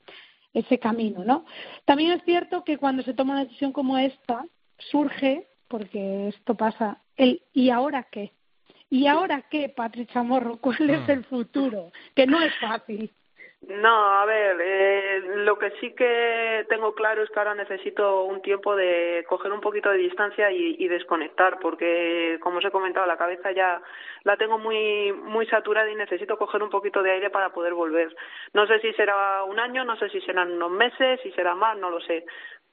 [0.53, 1.45] ese camino, ¿no?
[1.84, 4.45] También es cierto que cuando se toma una decisión como esta,
[4.78, 8.32] surge, porque esto pasa, el ¿y ahora qué?
[8.89, 10.57] ¿Y ahora qué, Patrick Chamorro?
[10.57, 11.91] ¿Cuál es el futuro?
[12.16, 13.11] Que no es fácil.
[13.68, 18.43] No, a ver, eh, lo que sí que tengo claro es que ahora necesito un
[18.43, 23.07] tiempo de coger un poquito de distancia y, y, desconectar, porque como os he comentado,
[23.07, 23.82] la cabeza ya
[24.24, 28.16] la tengo muy muy saturada y necesito coger un poquito de aire para poder volver.
[28.53, 31.76] No sé si será un año, no sé si serán unos meses, si será más,
[31.76, 32.24] no lo sé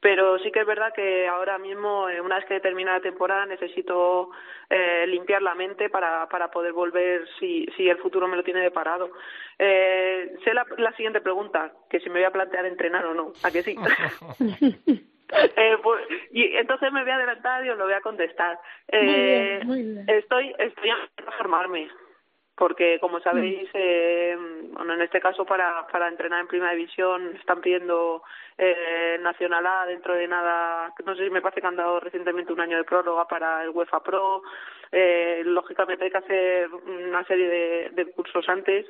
[0.03, 3.46] pero sí que es verdad que ahora mismo, eh, una vez que termina la temporada,
[3.46, 4.30] necesito
[4.68, 8.61] eh, limpiar la mente para, para poder volver si, si el futuro me lo tiene
[8.61, 9.12] deparado.
[9.57, 13.32] Eh, sé la, la siguiente pregunta, que si me voy a plantear entrenar o no,
[13.44, 13.76] ¿a que sí?
[15.57, 18.59] eh, pues, y entonces me voy a adelantar y os lo voy a contestar.
[18.88, 20.05] Eh, muy bien, muy bien.
[20.09, 21.88] Estoy, estoy a formarme
[22.63, 24.37] porque como sabéis, eh,
[24.71, 28.23] bueno, en este caso para, para entrenar en primera división están pidiendo
[28.57, 32.53] eh, Nacional A dentro de nada, no sé si me parece que han dado recientemente
[32.53, 34.45] un año de prórroga para el UEFA Pro,
[34.93, 38.87] eh, lógicamente hay que hacer una serie de, de cursos antes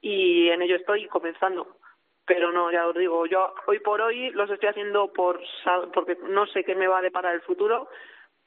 [0.00, 1.78] y en ello estoy comenzando.
[2.24, 5.40] Pero no, ya os digo, yo hoy por hoy los estoy haciendo por
[5.92, 7.88] porque no sé qué me va a deparar el futuro,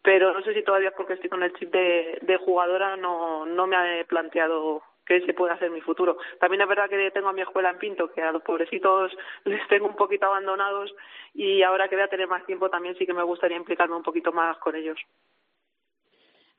[0.01, 3.99] pero no sé si todavía porque estoy con el chip de, jugadora no, no me
[3.99, 6.17] he planteado que se puede hacer mi futuro.
[6.39, 9.11] También es verdad que tengo a mi escuela en Pinto, que a los pobrecitos
[9.45, 10.93] les tengo un poquito abandonados
[11.33, 14.03] y ahora que voy a tener más tiempo también sí que me gustaría implicarme un
[14.03, 14.99] poquito más con ellos.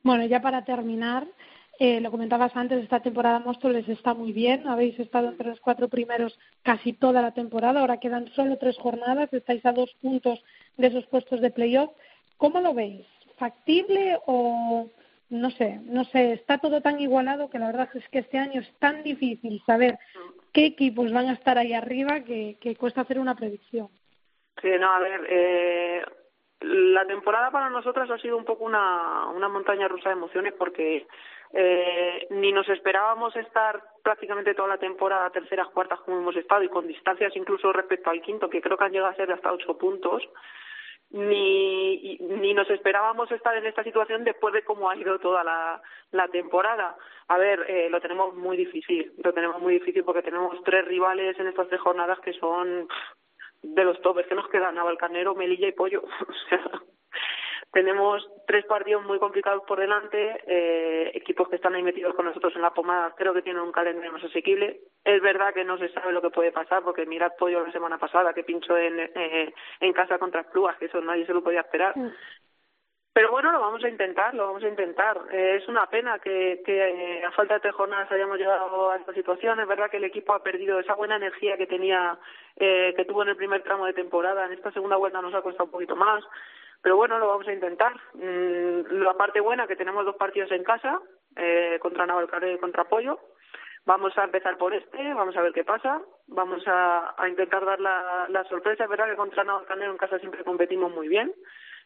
[0.03, 1.27] Bueno, ya para terminar,
[1.79, 5.89] eh, lo comentabas antes, esta temporada Móstoles está muy bien, habéis estado entre los cuatro
[5.89, 10.43] primeros casi toda la temporada, ahora quedan solo tres jornadas, estáis a dos puntos
[10.77, 11.91] de esos puestos de playoff.
[12.37, 13.07] ¿Cómo lo veis?
[13.41, 14.89] Factible o
[15.31, 18.61] no sé, no sé, está todo tan igualado que la verdad es que este año
[18.61, 19.99] es tan difícil saber
[20.53, 23.89] qué equipos van a estar ahí arriba que, cuesta hacer una predicción.
[24.61, 26.03] Sí, no, a ver, eh,
[26.61, 31.07] la temporada para nosotras ha sido un poco una, una montaña rusa de emociones porque
[31.53, 36.69] eh, ni nos esperábamos estar prácticamente toda la temporada terceras, cuartas como hemos estado y
[36.69, 39.79] con distancias incluso respecto al quinto, que creo que han llegado a ser hasta ocho
[39.79, 40.23] puntos
[41.11, 45.83] ni, ni nos esperábamos estar en esta situación después de cómo ha ido toda la,
[46.13, 46.97] la temporada.
[47.29, 51.39] A ver, eh, lo tenemos muy difícil, lo tenemos muy difícil porque tenemos tres rivales
[51.39, 52.89] en estas tres jornadas que son
[53.63, 56.03] de los topes que nos quedan, Navalcarnero, Melilla y Pollo.
[56.29, 56.83] o sea,
[57.73, 62.55] tenemos tres partidos muy complicados por delante, eh, equipos que están ahí metidos con nosotros
[62.57, 64.81] en la pomada, creo que tienen un calendario más asequible.
[65.05, 67.99] Es verdad que no se sabe lo que puede pasar, porque mirad Pollo la semana
[67.99, 71.61] pasada, que pinchó en, eh, en casa contra Cluas, que eso nadie se lo podía
[71.61, 71.95] esperar.
[73.13, 75.21] Pero bueno, lo vamos a intentar, lo vamos a intentar.
[75.33, 78.97] Eh, es una pena que, que eh, a falta de tres jornadas hayamos llegado a
[78.97, 79.59] esta situación.
[79.59, 82.17] Es verdad que el equipo ha perdido esa buena energía que tenía,
[82.57, 84.47] eh, que tuvo en el primer tramo de temporada.
[84.47, 86.25] En esta segunda vuelta nos ha costado un poquito más.
[86.83, 87.95] Pero bueno, lo vamos a intentar.
[88.15, 91.01] Mm, la parte buena que tenemos dos partidos en casa,
[91.37, 93.19] eh, contra Navalcarnero y contra Pollo.
[93.87, 96.01] Vamos a empezar por este, vamos a ver qué pasa.
[96.27, 98.85] Vamos a, intentar dar la, la sorpresa.
[98.85, 101.33] Es verdad que contra Navalcarnero en casa siempre competimos muy bien.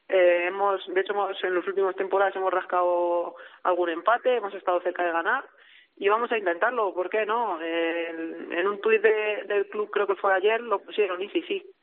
[0.09, 4.81] Eh, hemos, de hecho, hemos, en las últimas temporadas hemos rascado algún empate, hemos estado
[4.83, 5.45] cerca de ganar
[5.97, 7.61] y vamos a intentarlo, ¿por qué no?
[7.63, 11.29] Eh, en, en un tuit de, del club, creo que fue ayer, lo pusieron y
[11.31, 11.74] sí, sí.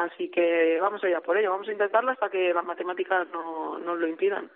[0.00, 3.28] Así que vamos a ir a por ello, vamos a intentarlo hasta que las matemáticas
[3.32, 4.50] no nos lo impidan.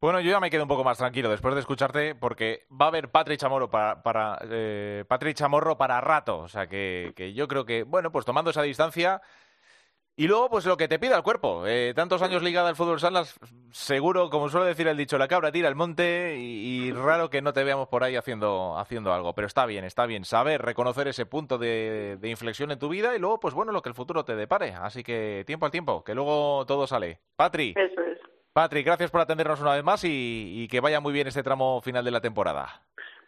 [0.00, 2.88] Bueno, yo ya me quedo un poco más tranquilo después de escucharte porque va a
[2.88, 7.46] haber Patrick Chamorro para, para eh, Patrick Chamorro para rato, o sea que, que yo
[7.48, 9.20] creo que bueno, pues tomando esa distancia
[10.22, 11.66] y luego, pues lo que te pida el cuerpo.
[11.66, 13.36] Eh, tantos años ligada al fútbol salas,
[13.72, 17.42] seguro, como suele decir el dicho, la cabra tira el monte y, y, raro que
[17.42, 19.34] no te veamos por ahí haciendo, haciendo algo.
[19.34, 23.16] Pero está bien, está bien saber reconocer ese punto de, de, inflexión en tu vida
[23.16, 24.74] y luego, pues bueno, lo que el futuro te depare.
[24.74, 27.18] Así que tiempo al tiempo, que luego todo sale.
[27.34, 27.74] Patri.
[27.76, 28.20] Eso es.
[28.52, 31.80] Patri, gracias por atendernos una vez más y, y que vaya muy bien este tramo
[31.80, 32.84] final de la temporada.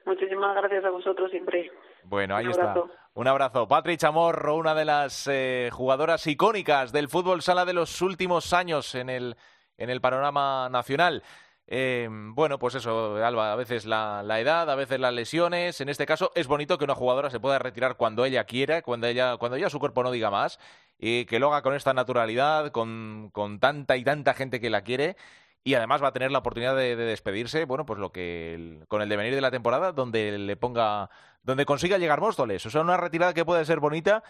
[0.06, 1.70] Muchísimas gracias a vosotros siempre.
[2.04, 2.74] Bueno, ahí está.
[3.14, 3.66] Un abrazo.
[3.66, 8.94] Patrick Chamorro, una de las eh, jugadoras icónicas del fútbol sala de los últimos años
[8.94, 9.36] en el,
[9.78, 11.22] en el panorama nacional.
[11.66, 15.80] Eh, bueno, pues eso, Alba, a veces la, la, edad, a veces las lesiones.
[15.80, 19.06] En este caso, es bonito que una jugadora se pueda retirar cuando ella quiera, cuando
[19.06, 20.58] ella, cuando ya su cuerpo no diga más,
[20.98, 24.82] y que lo haga con esta naturalidad, con, con tanta y tanta gente que la
[24.82, 25.16] quiere
[25.64, 29.02] y además va a tener la oportunidad de, de despedirse, bueno, pues lo que con
[29.02, 31.08] el devenir de la temporada, donde le ponga,
[31.42, 32.64] donde consiga llegar Móstoles.
[32.66, 34.22] O sea, una retirada que puede ser bonita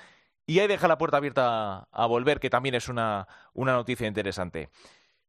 [0.46, 4.68] y ahí deja la puerta abierta a volver, que también es una, una noticia interesante.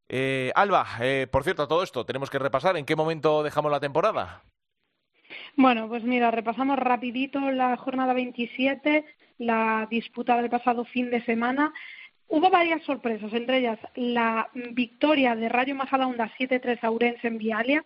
[0.08, 2.78] Eh, Alba, eh, por cierto, todo esto tenemos que repasar.
[2.78, 4.44] ¿En qué momento dejamos la temporada?
[5.56, 9.06] Bueno, pues mira, repasamos rapidito la jornada 27,
[9.40, 11.74] la disputa del pasado fin de semana.
[12.28, 17.86] Hubo varias sorpresas, entre ellas la victoria de Rayo Majadahonda 7-3 a Urense en Vialia,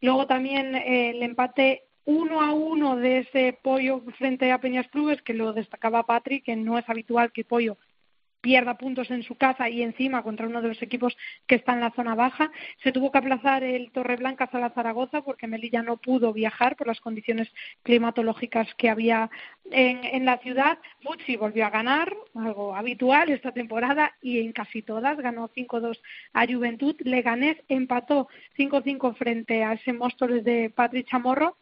[0.00, 5.22] luego también eh, el empate uno a uno de ese Pollo frente a Peñas Clubes,
[5.22, 7.78] que lo destacaba Patrick, que no es habitual que Pollo
[8.46, 11.16] pierda puntos en su casa y encima contra uno de los equipos
[11.48, 12.52] que está en la zona baja.
[12.80, 16.86] Se tuvo que aplazar el Torreblanca a la Zaragoza porque Melilla no pudo viajar por
[16.86, 19.30] las condiciones climatológicas que había
[19.72, 20.78] en, la ciudad.
[21.02, 25.18] Futsi volvió a ganar, algo habitual esta temporada y en casi todas.
[25.18, 25.98] Ganó 5-2
[26.32, 26.94] a Juventud.
[27.00, 31.56] Leganés empató 5-5 frente a ese Móstoles de Patrick Chamorro.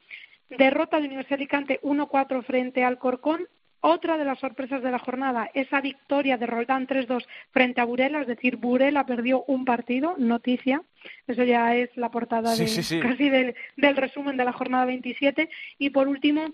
[0.50, 3.48] Derrota de Universidad Alicante 1-4 frente al Corcón
[3.86, 8.22] otra de las sorpresas de la jornada, esa victoria de Roldán 3-2 frente a Burela,
[8.22, 10.80] es decir, Burela perdió un partido, noticia,
[11.26, 12.64] eso ya es la portada de,
[13.02, 15.50] casi del, del resumen de la jornada 27.
[15.78, 16.46] Y por último,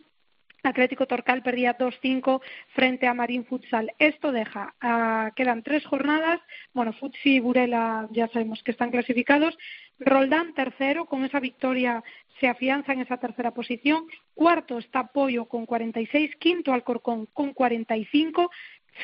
[0.62, 2.40] Atlético Torcal perdía 2-5
[2.74, 3.92] frente a Marín Futsal.
[3.98, 6.40] Esto deja, uh, quedan tres jornadas.
[6.72, 9.56] Bueno, Futsi y Burela ya sabemos que están clasificados.
[9.98, 12.02] Roldán tercero, con esa victoria
[12.40, 14.06] se afianza en esa tercera posición.
[14.34, 18.50] Cuarto está Pollo con 46, quinto Alcorcón con 45,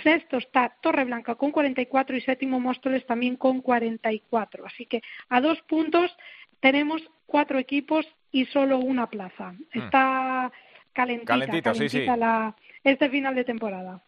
[0.02, 4.66] sexto está Torreblanca con 44 y séptimo Móstoles también con 44.
[4.66, 6.16] Así que a dos puntos
[6.60, 9.52] tenemos cuatro equipos y solo una plaza.
[9.52, 9.64] Hmm.
[9.72, 10.52] Está
[10.96, 14.02] calentita, este final de temporada.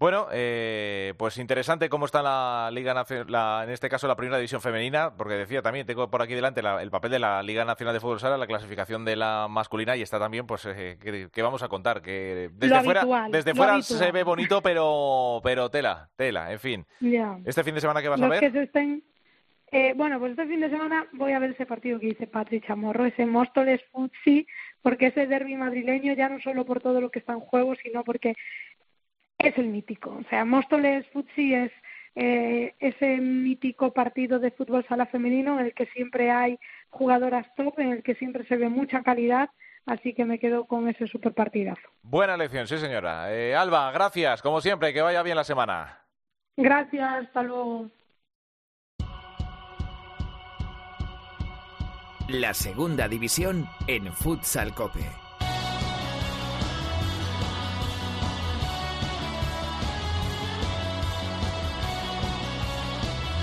[0.00, 4.62] Bueno, eh, pues interesante cómo está la Liga Nacional, en este caso la primera división
[4.62, 8.00] femenina, porque decía también, tengo por aquí delante el papel de la Liga Nacional de
[8.00, 10.96] Fútbol Sala, la clasificación de la masculina, y está también, pues, eh,
[11.30, 16.08] que, vamos a contar, que desde fuera, desde fuera se ve bonito, pero, pero tela,
[16.16, 16.86] tela, en fin.
[17.44, 18.42] ¿Este fin de semana qué vas a ver?
[19.72, 22.66] Eh, bueno, pues este fin de semana voy a ver ese partido que dice Patrick
[22.66, 24.44] Chamorro, ese Móstoles Futsi,
[24.82, 28.04] porque ese derby madrileño ya no solo por todo lo que está en juego, sino
[28.04, 28.34] porque
[29.38, 30.10] es el mítico.
[30.10, 31.72] O sea, Móstoles Futsi es
[32.14, 36.58] eh, ese mítico partido de fútbol sala femenino en el que siempre hay
[36.90, 39.50] jugadoras top, en el que siempre se ve mucha calidad.
[39.86, 41.80] Así que me quedo con ese super partidazo.
[42.02, 43.34] Buena elección, sí señora.
[43.34, 46.00] Eh, Alba, gracias, como siempre, que vaya bien la semana.
[46.56, 47.90] Gracias, hasta luego.
[52.32, 55.04] La segunda división en Futsal Cope.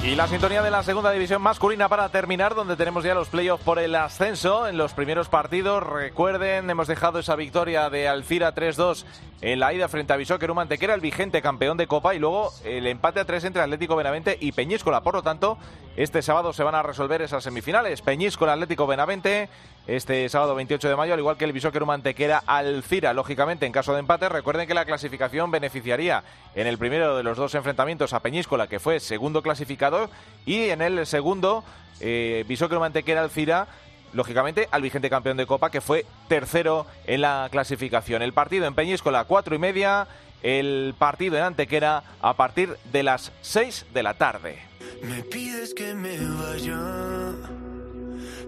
[0.03, 3.63] Y la sintonía de la segunda división masculina para terminar, donde tenemos ya los playoffs
[3.65, 5.83] por el ascenso en los primeros partidos.
[5.83, 9.03] Recuerden, hemos dejado esa victoria de Alcira 3-2
[9.41, 12.53] en la ida frente a Bisóquer que era el vigente campeón de Copa, y luego
[12.63, 15.01] el empate a 3 entre Atlético Benavente y Peñíscola.
[15.01, 15.57] Por lo tanto,
[15.97, 18.01] este sábado se van a resolver esas semifinales.
[18.01, 19.49] Peñíscola Atlético Benavente
[19.87, 23.13] este sábado 28 de mayo, al igual que el Bisóquer Mantequera Alcira.
[23.13, 26.23] Lógicamente, en caso de empate, recuerden que la clasificación beneficiaría
[26.53, 30.09] en el primero de los dos enfrentamientos a Peñíscola, que fue segundo clasificado,
[30.45, 31.63] y en el segundo,
[31.99, 33.67] eh, Bisóquer Mantequera Alcira
[34.13, 38.21] lógicamente, al vigente campeón de Copa, que fue tercero en la clasificación.
[38.21, 40.07] El partido en Peñíscola, cuatro y media.
[40.43, 44.59] El partido en Antequera a partir de las seis de la tarde.
[45.03, 46.77] Me pides que me vaya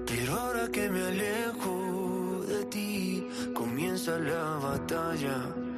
[0.09, 5.68] pero ahora que me alejo de ti, comienza la batalla.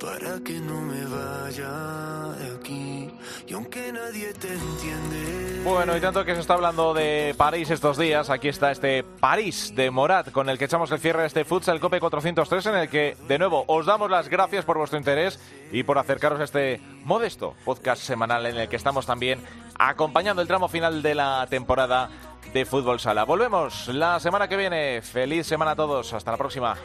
[0.00, 3.10] Para que no me vaya de aquí,
[3.46, 5.62] y aunque nadie te entiende.
[5.64, 9.72] Bueno, y tanto que se está hablando de París estos días, aquí está este París
[9.74, 12.88] de Morat, con el que echamos el cierre de este Futsal Cope 403, en el
[12.88, 15.40] que, de nuevo, os damos las gracias por vuestro interés
[15.72, 19.40] y por acercaros a este modesto podcast semanal en el que estamos también
[19.78, 22.10] acompañando el tramo final de la temporada
[22.52, 23.24] de Fútbol Sala.
[23.24, 25.02] Volvemos la semana que viene.
[25.02, 26.12] Feliz semana a todos.
[26.12, 26.76] Hasta la próxima.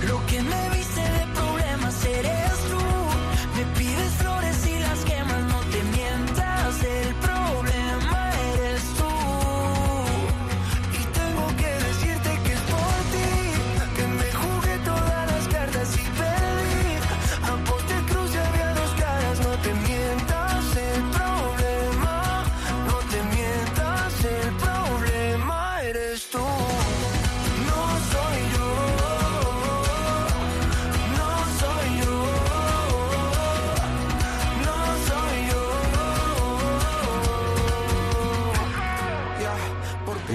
[0.00, 0.69] No soy yo.